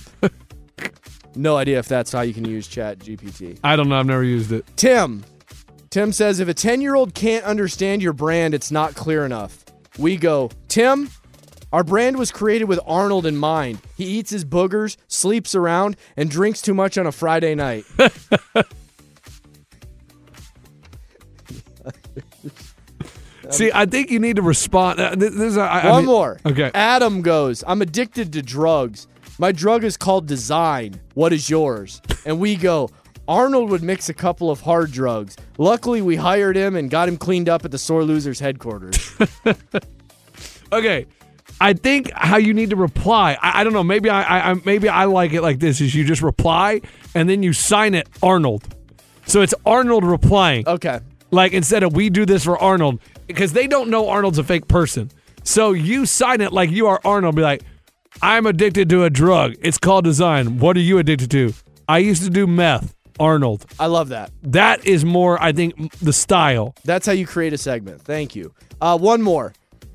[1.34, 3.58] no idea if that's how you can use Chat GPT.
[3.62, 4.00] I don't know.
[4.00, 4.64] I've never used it.
[4.76, 5.26] Tim.
[5.90, 9.62] Tim says if a 10 year old can't understand your brand, it's not clear enough.
[9.98, 11.10] We go, Tim,
[11.70, 13.80] our brand was created with Arnold in mind.
[13.94, 17.84] He eats his boogers, sleeps around, and drinks too much on a Friday night.
[23.50, 24.98] See, I think you need to respond.
[25.00, 26.38] Uh, th- this is, I, I One mean- more.
[26.46, 26.70] Okay.
[26.74, 29.06] Adam goes, I'm addicted to drugs.
[29.38, 31.00] My drug is called design.
[31.14, 32.00] What is yours?
[32.24, 32.88] And we go,
[33.28, 35.36] Arnold would mix a couple of hard drugs.
[35.58, 39.14] Luckily, we hired him and got him cleaned up at the Sore Losers headquarters.
[40.72, 41.06] Okay.
[41.60, 43.38] I think how you need to reply.
[43.40, 43.84] I, I don't know.
[43.84, 46.80] Maybe I, I, I maybe I like it like this: is you just reply
[47.14, 48.64] and then you sign it Arnold.
[49.26, 50.66] So it's Arnold replying.
[50.68, 51.00] okay.
[51.30, 54.68] Like instead of we do this for Arnold because they don't know Arnold's a fake
[54.68, 55.10] person.
[55.44, 57.36] So you sign it like you are Arnold.
[57.36, 57.62] Be like,
[58.22, 59.54] I'm addicted to a drug.
[59.60, 60.58] It's called design.
[60.58, 61.52] What are you addicted to?
[61.88, 62.94] I used to do meth.
[63.18, 63.64] Arnold.
[63.80, 64.30] I love that.
[64.42, 66.74] That is more, I think, the style.
[66.84, 68.02] That's how you create a segment.
[68.02, 68.52] Thank you.
[68.78, 69.54] Uh, one more.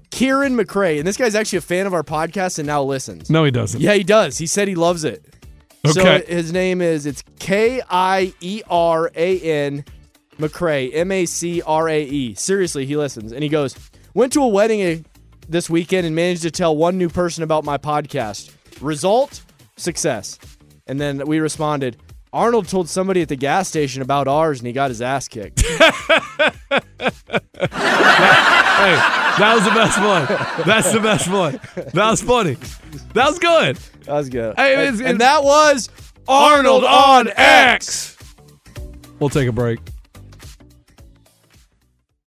[0.10, 3.30] Kieran MacRae, and this guy's actually a fan of our podcast and now listens.
[3.30, 3.80] No, he doesn't.
[3.80, 4.40] Yeah, he does.
[4.40, 5.24] He said he loves it.
[5.86, 6.24] So Okay.
[6.28, 9.86] his name is it's K I E R A N
[10.38, 12.34] MacRae M A C R A E.
[12.36, 13.76] Seriously, he listens and he goes,
[14.14, 14.98] "Went to a wedding uh,
[15.48, 18.52] this weekend and managed to tell one new person about my podcast.
[18.82, 19.44] Result:
[19.78, 20.40] success."
[20.88, 21.98] And then we responded,
[22.34, 25.64] "Arnold told somebody at the gas station about ours and he got his ass kicked."
[28.82, 28.96] Hey,
[29.38, 30.66] that was the best one.
[30.66, 31.60] That's the best one.
[31.94, 32.56] That was funny.
[33.14, 33.76] That was good.
[34.06, 34.56] That was good.
[34.58, 35.90] Hey, and, it's- it's- and that was
[36.28, 38.18] Arnold on X.
[39.20, 39.80] We'll take a break.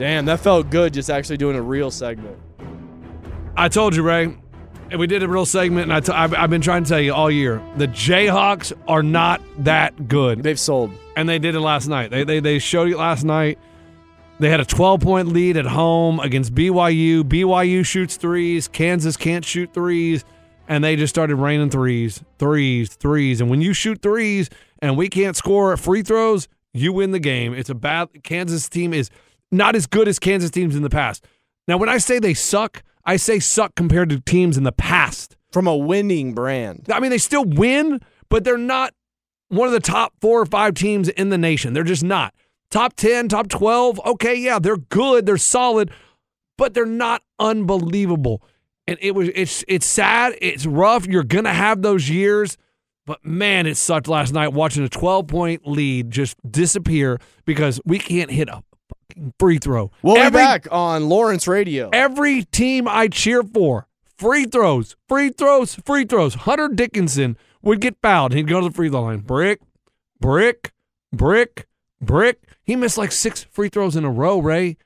[0.00, 2.38] Damn, that felt good just actually doing a real segment.
[3.54, 4.34] I told you, Ray.
[4.90, 7.00] And we did a real segment, and I t- I've, I've been trying to tell
[7.00, 10.42] you all year the Jayhawks are not that good.
[10.42, 10.90] They've sold.
[11.16, 12.10] and they did it last night.
[12.10, 13.58] They, they, they showed it last night.
[14.38, 17.22] They had a 12 point lead at home against BYU.
[17.22, 18.68] BYU shoots threes.
[18.68, 20.24] Kansas can't shoot threes.
[20.66, 23.42] And they just started raining threes, threes, threes.
[23.42, 24.48] And when you shoot threes
[24.80, 27.52] and we can't score free throws, you win the game.
[27.52, 29.10] It's a bad Kansas team is
[29.50, 31.24] not as good as Kansas teams in the past.
[31.66, 35.36] Now, when I say they suck, I say suck compared to teams in the past.
[35.52, 36.86] From a winning brand.
[36.92, 38.94] I mean, they still win, but they're not
[39.48, 41.72] one of the top four or five teams in the nation.
[41.72, 42.32] They're just not.
[42.70, 45.90] Top 10, top 12, okay, yeah, they're good, they're solid,
[46.56, 48.42] but they're not unbelievable.
[48.86, 51.06] And it was it's it's sad, it's rough.
[51.06, 52.56] You're gonna have those years,
[53.06, 57.98] but man, it sucked last night watching a 12 point lead just disappear because we
[57.98, 58.62] can't hit a
[59.38, 59.90] free throw.
[60.02, 61.90] We'll Every- be back on Lawrence Radio.
[61.92, 63.86] Every team I cheer for,
[64.18, 66.34] free throws, free throws, free throws.
[66.34, 68.32] Hunter Dickinson would get fouled.
[68.32, 69.18] He'd go to the free throw line.
[69.20, 69.60] Brick,
[70.20, 70.72] brick,
[71.12, 71.66] brick,
[72.00, 72.42] brick.
[72.62, 74.76] He missed like six free throws in a row, Ray.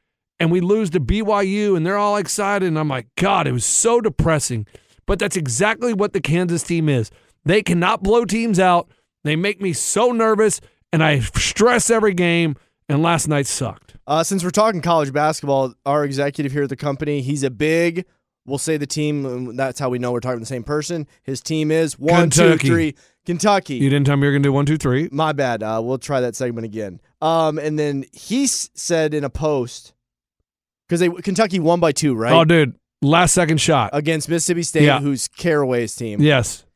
[0.41, 2.67] And we lose to BYU, and they're all excited.
[2.67, 4.67] And I'm like, God, it was so depressing.
[5.07, 7.11] But that's exactly what the Kansas team is.
[7.45, 8.89] They cannot blow teams out.
[9.23, 10.61] They make me so nervous,
[10.93, 12.57] and I stress every game.
[12.89, 13.84] And last night sucked.
[14.07, 18.05] Uh, since we're talking college basketball, our executive here at the company, he's a big.
[18.47, 19.25] We'll say the team.
[19.25, 21.07] um, That's how we know we're talking the same person.
[21.23, 22.69] His team is one, two, Kentucky.
[22.69, 22.95] three.
[23.25, 23.77] Kentucky.
[23.77, 25.09] You didn't tell me you were going to do one, two, three.
[25.11, 25.63] My bad.
[25.63, 27.01] Uh, we'll try that segment again.
[27.23, 29.95] Um, and then he s- said in a post
[30.87, 32.35] because they Kentucky won by two, right?
[32.35, 33.89] Oh, dude, last second shot.
[33.95, 35.01] Against Mississippi State, Yeah.
[35.01, 36.21] who's Caraway's team.
[36.21, 36.67] Yes.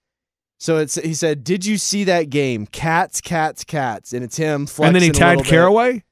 [0.59, 2.67] So it's he said, "Did you see that game?
[2.67, 4.63] Cats, cats, cats." And it's him.
[4.63, 5.51] and then he flexing a tagged bit.
[5.51, 6.03] Caraway.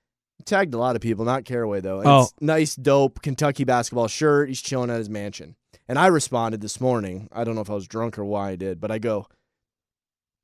[0.46, 1.98] Tagged a lot of people, not Caraway though.
[2.00, 2.22] And Oh.
[2.22, 4.48] It's nice, dope Kentucky basketball shirt.
[4.48, 5.56] He's chilling at his mansion.
[5.88, 7.28] And I responded this morning.
[7.32, 9.26] I don't know if I was drunk or why I did, but I go,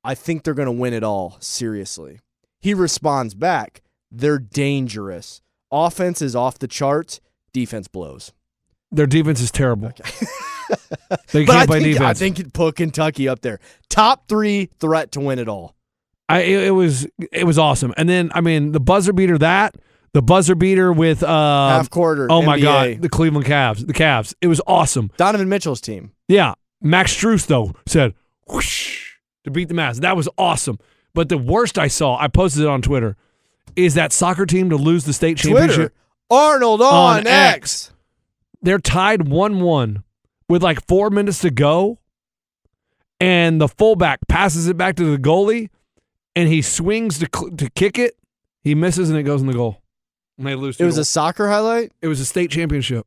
[0.03, 2.19] I think they're going to win it all, seriously.
[2.61, 3.81] He responds back,
[4.11, 5.41] they're dangerous.
[5.71, 7.19] Offense is off the charts,
[7.51, 8.31] defense blows.
[8.91, 9.91] Their defense is terrible.
[11.31, 12.01] They can't I play think, defense.
[12.01, 13.59] I think it put Kentucky up there.
[13.89, 15.75] Top three threat to win it all.
[16.29, 17.93] I it was it was awesome.
[17.97, 19.75] And then I mean the buzzer beater that
[20.13, 22.27] the buzzer beater with uh Half quarter.
[22.29, 25.11] oh my god the Cleveland Cavs the Cavs it was awesome.
[25.17, 26.11] Donovan Mitchell's team.
[26.27, 28.13] Yeah, Max Strus though said
[28.47, 29.97] whoosh to beat the Mavs.
[30.01, 30.79] That was awesome.
[31.13, 33.15] But the worst I saw, I posted it on Twitter,
[33.75, 35.75] is that soccer team to lose the state championship.
[35.75, 35.93] Twitter.
[36.31, 37.27] Arnold on, On X.
[37.27, 37.93] X.
[38.63, 40.03] They're tied one one
[40.49, 41.99] with like four minutes to go,
[43.19, 45.69] and the fullback passes it back to the goalie,
[46.35, 48.15] and he swings to to kick it.
[48.63, 49.81] He misses and it goes in the goal.
[50.37, 50.79] And they lose.
[50.79, 51.91] It was a soccer highlight.
[52.01, 53.05] it was a state championship.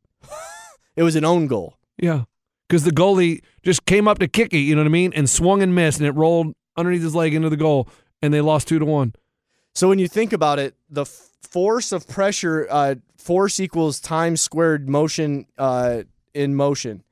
[0.97, 1.77] It was an own goal.
[1.99, 2.25] Yeah,
[2.69, 4.59] because the goalie just came up to kick it.
[4.59, 5.13] You know what I mean?
[5.15, 7.89] And swung and missed, and it rolled underneath his leg into the goal,
[8.23, 9.15] and they lost two to one.
[9.75, 14.37] So when you think about it, the f- force of pressure, uh, force equals time
[14.37, 17.03] squared motion uh, in motion.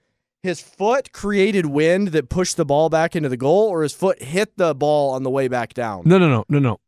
[0.43, 4.23] His foot created wind that pushed the ball back into the goal, or his foot
[4.23, 6.03] hit the ball on the way back down.
[6.05, 6.81] No, no, no, no, no.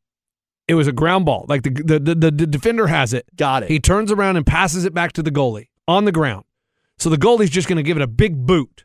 [0.68, 1.46] It was a ground ball.
[1.48, 3.26] Like the the the, the, defender has it.
[3.36, 3.70] Got it.
[3.70, 6.44] He turns around and passes it back to the goalie on the ground.
[6.98, 8.84] So the goalie's just going to give it a big boot,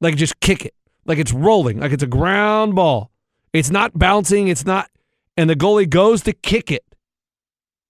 [0.00, 3.10] like just kick it, like it's rolling, like it's a ground ball.
[3.52, 4.48] It's not bouncing.
[4.48, 4.88] It's not.
[5.36, 6.84] And the goalie goes to kick it,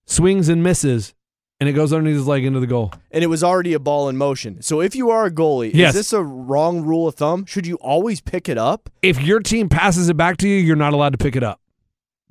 [0.07, 1.14] swings and misses,
[1.61, 2.93] and it goes underneath his leg into the goal.
[3.11, 4.62] and it was already a ball in motion.
[4.62, 5.91] So if you are a goalie, Yes.
[5.91, 7.45] is this a wrong rule of thumb?
[7.45, 8.89] Should you always pick it up?
[9.03, 11.61] If your team passes it back to you, you're not allowed to pick it up.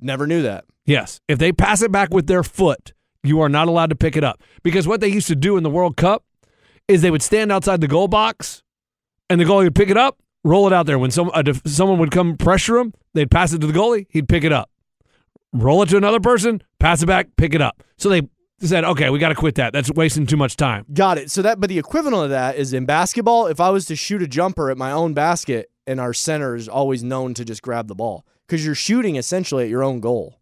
[0.00, 0.64] Never knew that.
[0.86, 1.20] Yes.
[1.28, 4.24] If they pass it back with their foot, you are not allowed to pick it
[4.24, 4.42] up.
[4.62, 6.24] Because what they used to do in the World Cup
[6.88, 8.62] is they would stand outside the goal box
[9.28, 10.98] and the goalie would pick it up, roll it out there.
[10.98, 14.28] When some, def- someone would come pressure him, they'd pass it to the goalie, he'd
[14.28, 14.70] pick it up.
[15.52, 17.82] Roll it to another person, pass it back, pick it up.
[17.98, 18.22] So they
[18.60, 19.72] said, okay, we got to quit that.
[19.72, 20.86] That's wasting too much time.
[20.92, 21.30] Got it.
[21.30, 23.46] So that, but the equivalent of that is in basketball.
[23.46, 26.68] If I was to shoot a jumper at my own basket, and our center is
[26.68, 30.39] always known to just grab the ball because you're shooting essentially at your own goal.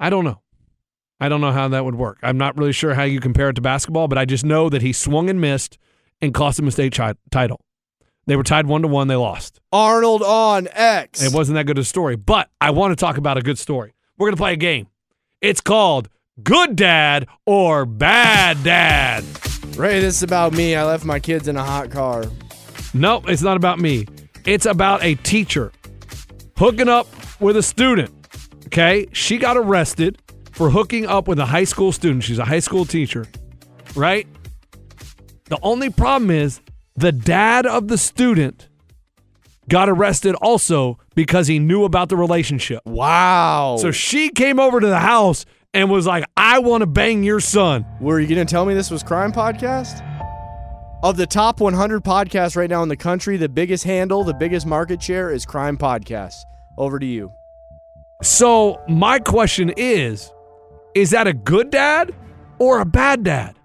[0.00, 0.40] I don't know.
[1.20, 2.18] I don't know how that would work.
[2.22, 4.80] I'm not really sure how you compare it to basketball, but I just know that
[4.80, 5.76] he swung and missed
[6.22, 7.60] and cost him a state chi- title.
[8.26, 9.08] They were tied one to one.
[9.08, 9.60] They lost.
[9.72, 11.22] Arnold on X.
[11.22, 13.92] It wasn't that good a story, but I want to talk about a good story.
[14.16, 14.86] We're going to play a game.
[15.42, 16.08] It's called
[16.42, 19.24] Good Dad or Bad Dad.
[19.76, 20.74] Ray, this is about me.
[20.74, 22.24] I left my kids in a hot car.
[22.94, 24.06] No, it's not about me.
[24.46, 25.72] It's about a teacher
[26.56, 27.06] hooking up
[27.40, 28.14] with a student.
[28.70, 29.08] Okay?
[29.12, 32.22] She got arrested for hooking up with a high school student.
[32.22, 33.26] She's a high school teacher,
[33.96, 34.28] right?
[35.46, 36.60] The only problem is
[36.94, 38.68] the dad of the student
[39.68, 42.82] got arrested also because he knew about the relationship.
[42.86, 43.76] Wow.
[43.80, 45.44] So she came over to the house
[45.74, 47.84] and was like, I want to bang your son.
[48.00, 50.06] Were you going to tell me this was Crime Podcast?
[51.02, 54.66] Of the top 100 podcasts right now in the country, the biggest handle, the biggest
[54.66, 56.34] market share is Crime Podcast.
[56.78, 57.32] Over to you.
[58.22, 60.30] So my question is,
[60.94, 62.14] is that a good dad
[62.58, 63.56] or a bad dad?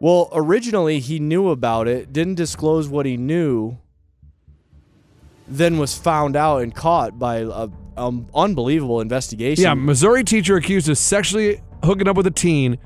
[0.00, 3.78] Well, originally he knew about it, didn't disclose what he knew,
[5.46, 9.64] then was found out and caught by a um, unbelievable investigation.
[9.64, 12.78] Yeah, Missouri teacher accused of sexually hooking up with a teen,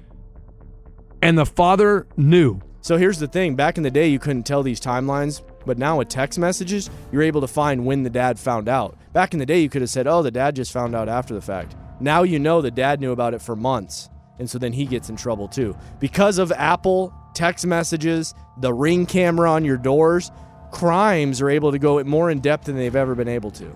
[1.23, 2.61] and the father knew.
[2.81, 5.99] So here's the thing back in the day, you couldn't tell these timelines, but now
[5.99, 8.97] with text messages, you're able to find when the dad found out.
[9.13, 11.35] Back in the day, you could have said, oh, the dad just found out after
[11.35, 11.75] the fact.
[12.01, 14.09] Now you know the dad knew about it for months.
[14.39, 15.77] And so then he gets in trouble too.
[15.99, 20.31] Because of Apple text messages, the ring camera on your doors,
[20.73, 23.75] crimes are able to go more in depth than they've ever been able to.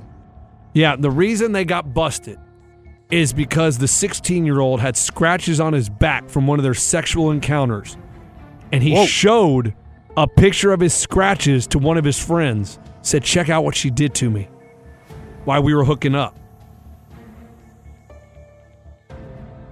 [0.72, 2.38] Yeah, the reason they got busted
[3.10, 6.74] is because the 16 year old had scratches on his back from one of their
[6.74, 7.96] sexual encounters.
[8.72, 9.06] And he Whoa.
[9.06, 9.74] showed
[10.16, 13.90] a picture of his scratches to one of his friends, said, Check out what she
[13.90, 14.48] did to me
[15.44, 16.38] while we were hooking up.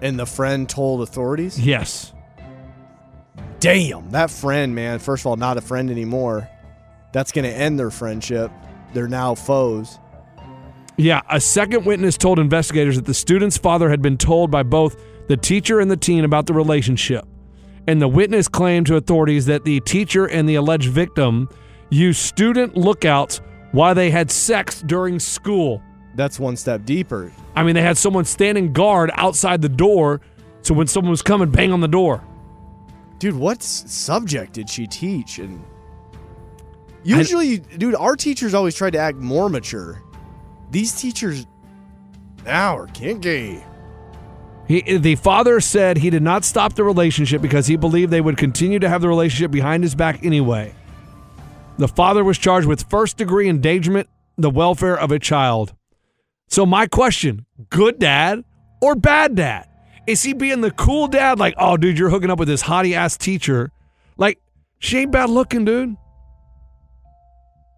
[0.01, 1.61] And the friend told authorities?
[1.61, 2.13] Yes.
[3.61, 5.01] Damn, that friend, man.
[5.01, 6.49] First of all, not a friend anymore.
[7.13, 8.53] That's going to end their friendship.
[8.93, 9.99] They're now foes.
[10.97, 15.01] Yeah, a second witness told investigators that the student's father had been told by both
[15.29, 17.28] the teacher and the teen about the relationship.
[17.89, 21.49] And the witness claimed to authorities that the teacher and the alleged victim
[21.89, 23.41] used student lookouts
[23.73, 25.83] while they had sex during school.
[26.15, 27.33] That's one step deeper.
[27.57, 30.21] I mean, they had someone standing guard outside the door,
[30.61, 32.23] so when someone was coming, bang on the door.
[33.19, 35.39] Dude, what s- subject did she teach?
[35.39, 35.65] And
[37.05, 40.03] usually, dude, our teachers always tried to act more mature.
[40.71, 41.47] These teachers
[42.45, 43.65] now are kinky.
[44.69, 48.37] He, the father said he did not stop the relationship because he believed they would
[48.37, 50.75] continue to have the relationship behind his back anyway.
[51.79, 55.75] The father was charged with first degree endangerment, the welfare of a child.
[56.49, 58.45] So, my question good dad
[58.83, 59.67] or bad dad?
[60.07, 62.95] Is he being the cool dad, like, oh, dude, you're hooking up with this hottie
[62.95, 63.73] ass teacher?
[64.17, 64.39] Like,
[64.79, 65.97] she ain't bad looking, dude.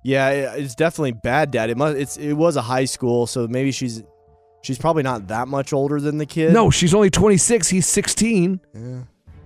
[0.02, 1.70] Yeah, it's definitely bad dad.
[1.70, 1.96] It must.
[1.96, 4.02] It's it was a high school, so maybe she's
[4.62, 6.52] she's probably not that much older than the kid.
[6.52, 7.68] No, she's only 26.
[7.68, 8.60] He's 16.
[8.74, 9.02] Yeah.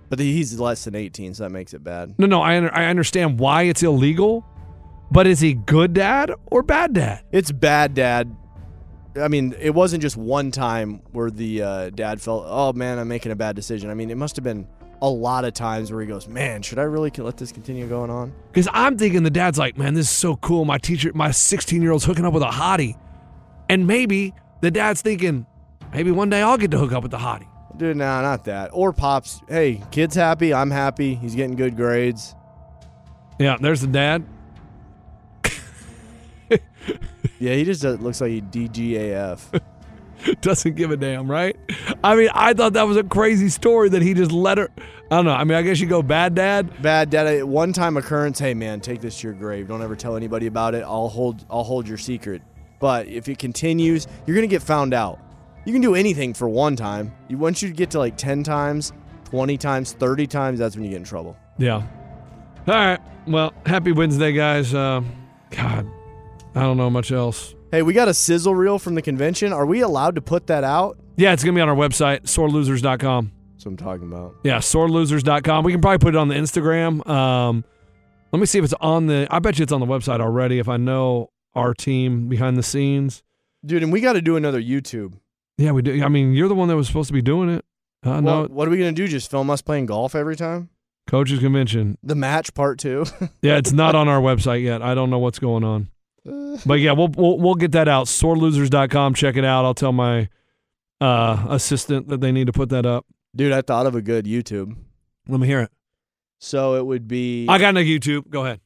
[0.08, 2.14] but he's less than eighteen, so that makes it bad.
[2.18, 4.44] No, no, I, I understand why it's illegal,
[5.10, 7.24] But is he good dad or bad dad?
[7.32, 8.34] It's bad, Dad.
[9.20, 13.06] I mean, it wasn't just one time where the uh, dad felt, "Oh man, I'm
[13.08, 14.66] making a bad decision." I mean, it must have been
[15.02, 18.10] a lot of times where he goes, "Man, should I really let this continue going
[18.10, 20.64] on?" Because I'm thinking the dad's like, man, this is so cool.
[20.64, 22.98] My teacher, my 16 year old's hooking up with a hottie.
[23.68, 24.34] And maybe
[24.64, 25.46] the dad's thinking,
[25.92, 27.48] maybe one day I'll get to hook up with the hottie.
[27.76, 28.70] Dude, nah, not that.
[28.72, 31.14] Or pops, hey, kid's happy, I'm happy.
[31.14, 32.34] He's getting good grades.
[33.38, 34.24] Yeah, there's the dad.
[37.38, 39.60] Yeah, he just does, looks like he DGAF.
[40.40, 41.56] Doesn't give a damn, right?
[42.02, 44.70] I mean, I thought that was a crazy story that he just let her.
[45.10, 45.32] I don't know.
[45.32, 46.80] I mean, I guess you go bad dad.
[46.80, 47.42] Bad dad.
[47.42, 48.38] Uh, one time occurrence.
[48.38, 49.68] Hey man, take this to your grave.
[49.68, 50.84] Don't ever tell anybody about it.
[50.84, 51.44] I'll hold.
[51.50, 52.40] I'll hold your secret.
[52.85, 55.18] But if it continues, you're gonna get found out.
[55.64, 57.14] You can do anything for one time.
[57.28, 58.93] You once you get to like ten times,
[59.24, 61.35] twenty times, thirty times, that's when you get in trouble.
[61.57, 61.76] Yeah.
[61.76, 63.01] All right.
[63.26, 64.74] Well, happy Wednesday, guys.
[64.74, 65.01] Uh,
[65.49, 65.87] God,
[66.55, 67.55] I don't know much else.
[67.70, 69.55] Hey, we got a sizzle reel from the convention.
[69.55, 70.99] Are we allowed to put that out?
[71.16, 73.32] Yeah, it's going to be on our website, sorelosers.com.
[73.55, 74.35] That's what I'm talking about.
[74.45, 75.64] Yeah, sorelosers.com.
[75.64, 77.09] We can probably put it on the Instagram.
[77.09, 77.64] Um,
[78.30, 79.26] let me see if it's on the.
[79.30, 80.59] I bet you it's on the website already.
[80.59, 83.22] If I know our team behind the scenes.
[83.64, 85.14] Dude, and we got to do another YouTube.
[85.57, 86.02] Yeah, we do.
[86.02, 87.64] I mean, you're the one that was supposed to be doing it.
[88.02, 88.40] I know.
[88.40, 89.09] Well, what are we gonna do?
[89.09, 90.68] Just film us playing golf every time?
[91.07, 91.96] Coaches convention.
[92.02, 93.05] The match part two.
[93.42, 94.82] Yeah, it's not on our website yet.
[94.82, 95.88] I don't know what's going on.
[96.66, 98.07] But yeah, we'll we'll, we'll get that out.
[98.07, 99.14] Sorelosers.com.
[99.14, 99.64] Check it out.
[99.64, 100.28] I'll tell my
[101.00, 103.07] uh, assistant that they need to put that up.
[103.34, 104.76] Dude, I thought of a good YouTube.
[105.28, 105.70] Let me hear it.
[106.38, 108.28] So it would be I got no YouTube.
[108.30, 108.61] Go ahead.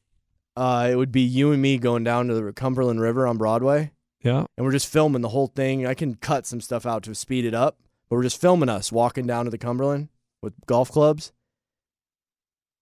[0.59, 3.91] Uh, it would be you and me going down to the Cumberland River on Broadway,
[4.21, 4.45] Yeah.
[4.57, 5.85] and we're just filming the whole thing.
[5.87, 7.77] I can cut some stuff out to speed it up,
[8.09, 10.09] but we're just filming us walking down to the Cumberland
[10.41, 11.31] with golf clubs,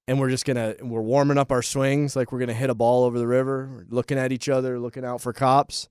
[0.07, 3.03] and we're just gonna we're warming up our swings like we're gonna hit a ball
[3.03, 5.87] over the river, we're looking at each other, looking out for cops,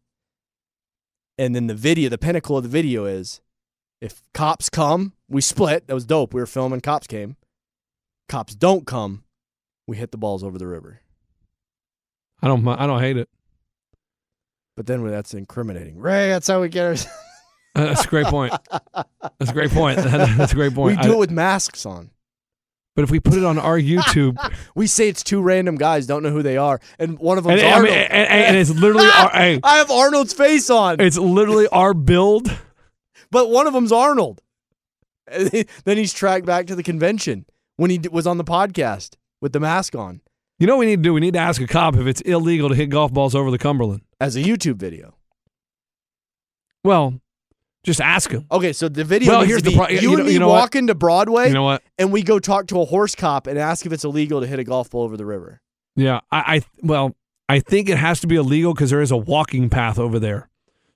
[1.38, 3.40] and then the video, the pinnacle of the video is
[4.00, 5.86] if cops come, we split.
[5.86, 6.34] That was dope.
[6.34, 7.36] We were filming, cops came.
[8.28, 9.24] Cops don't come,
[9.86, 11.00] we hit the balls over the river.
[12.42, 12.66] I don't.
[12.68, 13.28] I don't hate it.
[14.76, 15.98] But then that's incriminating.
[15.98, 16.94] Ray, that's how we get our.
[17.74, 18.54] Uh, That's a great point.
[19.38, 19.98] That's a great point.
[20.02, 20.96] That's a great point.
[20.96, 22.08] we do I- it with masks on.
[22.94, 24.38] but if we put it on our YouTube,
[24.74, 27.60] We say it's two random guys, don't know who they are, and one of them's
[27.60, 27.90] and, I Arnold.
[27.94, 32.48] mean, and, and it's literally our, I have Arnold's face on, it's literally our build.
[33.30, 34.40] but one of them's Arnold.
[35.30, 35.66] Then
[35.98, 37.44] he's tracked back to the convention
[37.76, 40.22] when he d- was on the podcast with the mask on
[40.58, 41.12] You know what we need to do?
[41.12, 43.58] We need to ask a cop if it's illegal to hit golf balls over the
[43.58, 44.02] Cumberland.
[44.20, 45.14] as a YouTube video.
[46.84, 47.20] Well,
[47.84, 48.46] just ask him.
[48.50, 50.48] Okay, so the video Well, here's the pro- you, you know- and me you know
[50.48, 50.54] what?
[50.60, 51.82] walking to Broadway, You know what?
[51.98, 54.58] and we go talk to a horse cop and ask if it's illegal to hit
[54.58, 55.60] a golf ball over the river.
[55.94, 57.16] Yeah, I, I well,
[57.48, 60.48] I think it has to be illegal because there is a walking path over there,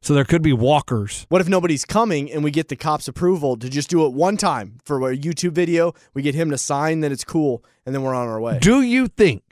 [0.03, 1.27] so there could be walkers.
[1.29, 4.37] What if nobody's coming and we get the cops' approval to just do it one
[4.37, 5.93] time for a YouTube video?
[6.15, 8.59] We get him to sign that it's cool, and then we're on our way.
[8.61, 9.43] Do you think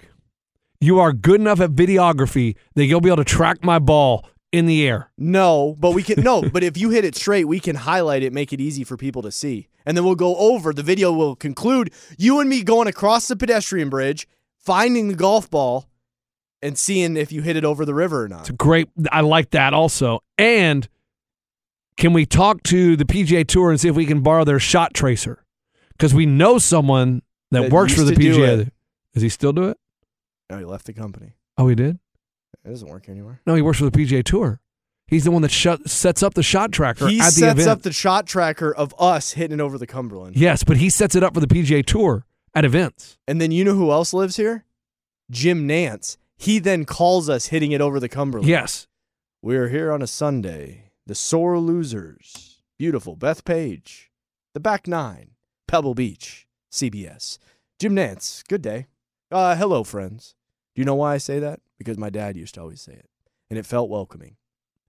[0.80, 4.66] you are good enough at videography that you'll be able to track my ball in
[4.66, 5.11] the air?
[5.18, 8.32] No, but we can no, but if you hit it straight, we can highlight it,
[8.32, 9.68] make it easy for people to see.
[9.84, 10.72] And then we'll go over.
[10.72, 14.28] The video will conclude you and me going across the pedestrian bridge,
[14.59, 15.88] finding the golf ball,
[16.62, 18.40] and seeing if you hit it over the river or not.
[18.40, 18.88] It's a great.
[19.12, 20.20] I like that also.
[20.36, 20.88] And
[21.96, 24.94] can we talk to the PGA Tour and see if we can borrow their shot
[24.94, 25.44] tracer?
[25.92, 28.70] Because we know someone that, That works for the PGA.
[29.14, 29.76] Does he still do it?
[30.50, 31.32] No, he left the company.
[31.56, 31.98] Oh, he did.
[32.64, 33.40] It doesn't work anymore.
[33.46, 34.61] No, he works for the PGA Tour.
[35.09, 37.68] He's the one that shut, sets up the shot tracker He at the sets event.
[37.68, 40.36] up the shot tracker of us hitting it over the Cumberland.
[40.36, 43.16] yes, but he sets it up for the PGA Tour at events.
[43.26, 44.64] And then you know who else lives here?
[45.30, 46.18] Jim Nantz.
[46.39, 48.49] He then calls us hitting it over the Cumberland.
[48.49, 48.86] Yes.
[49.43, 50.93] We're here on a Sunday.
[51.07, 52.62] The sore losers.
[52.78, 53.16] Beautiful.
[53.16, 54.05] Bethpage.
[54.55, 55.32] The back nine.
[55.66, 56.47] Pebble Beach.
[56.72, 57.39] CBS.
[57.80, 58.47] Jim Nantz.
[58.49, 58.86] Good day.
[59.30, 60.34] Uh, hello, friends.
[60.74, 61.61] Do you know why I say that?
[61.76, 63.09] Because my dad used to always say it,
[63.51, 64.36] and it felt welcoming.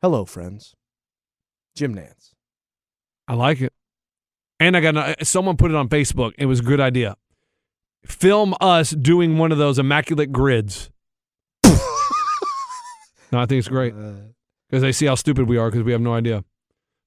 [0.02, 0.76] Hello, friends.
[1.76, 2.34] Jim Nantz.
[3.28, 3.74] I like it.
[4.60, 6.34] And I got a- someone put it on Facebook.
[6.38, 7.16] It was a good idea.
[8.06, 10.90] Film us doing one of those immaculate grids.
[13.32, 13.94] No, I think it's great
[14.70, 16.44] because they see how stupid we are because we have no idea.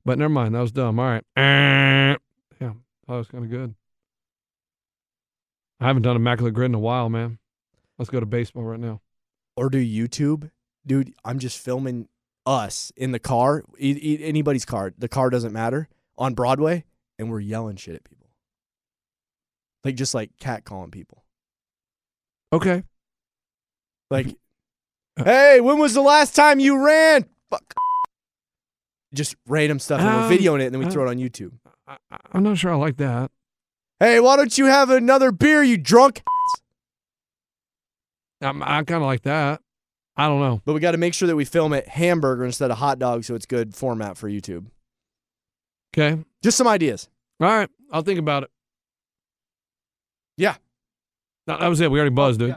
[0.05, 0.99] But never mind, that was dumb.
[0.99, 1.25] All right.
[1.37, 2.17] Eh.
[2.61, 2.73] Yeah,
[3.09, 3.75] that was kind of good.
[5.81, 7.39] I haven't done immaculate grid in a while, man.
[7.99, 9.01] Let's go to baseball right now.
[9.57, 10.51] Or do YouTube.
[10.87, 12.09] Dude, I'm just filming
[12.47, 14.93] us in the car, e- e- anybody's car.
[14.97, 16.85] The car doesn't matter on Broadway,
[17.19, 18.29] and we're yelling shit at people.
[19.85, 21.25] Like just like cat calling people.
[22.53, 22.83] Okay.
[24.11, 24.37] Like
[25.17, 27.27] Hey, when was the last time you ran?
[27.51, 27.75] Fuck.
[29.15, 30.01] Just random stuff.
[30.01, 31.53] and Um, we're videoing it and then we uh, throw it on YouTube.
[31.87, 33.31] I, I- I'm not sure I like that.
[34.01, 36.23] Hey, why don't you have another beer, you drunk?
[38.41, 39.61] I'm, I kind of like that.
[40.17, 40.61] I don't know.
[40.65, 43.25] But we got to make sure that we film it hamburger instead of hot dog
[43.25, 44.67] so it's good format for YouTube.
[45.97, 46.23] Okay.
[46.43, 47.09] Just some ideas.
[47.41, 47.69] All right.
[47.93, 48.51] I'll think about it.
[50.37, 50.57] Yeah.
[51.47, 51.91] No, that was it.
[51.91, 52.57] We already buzzed, dude.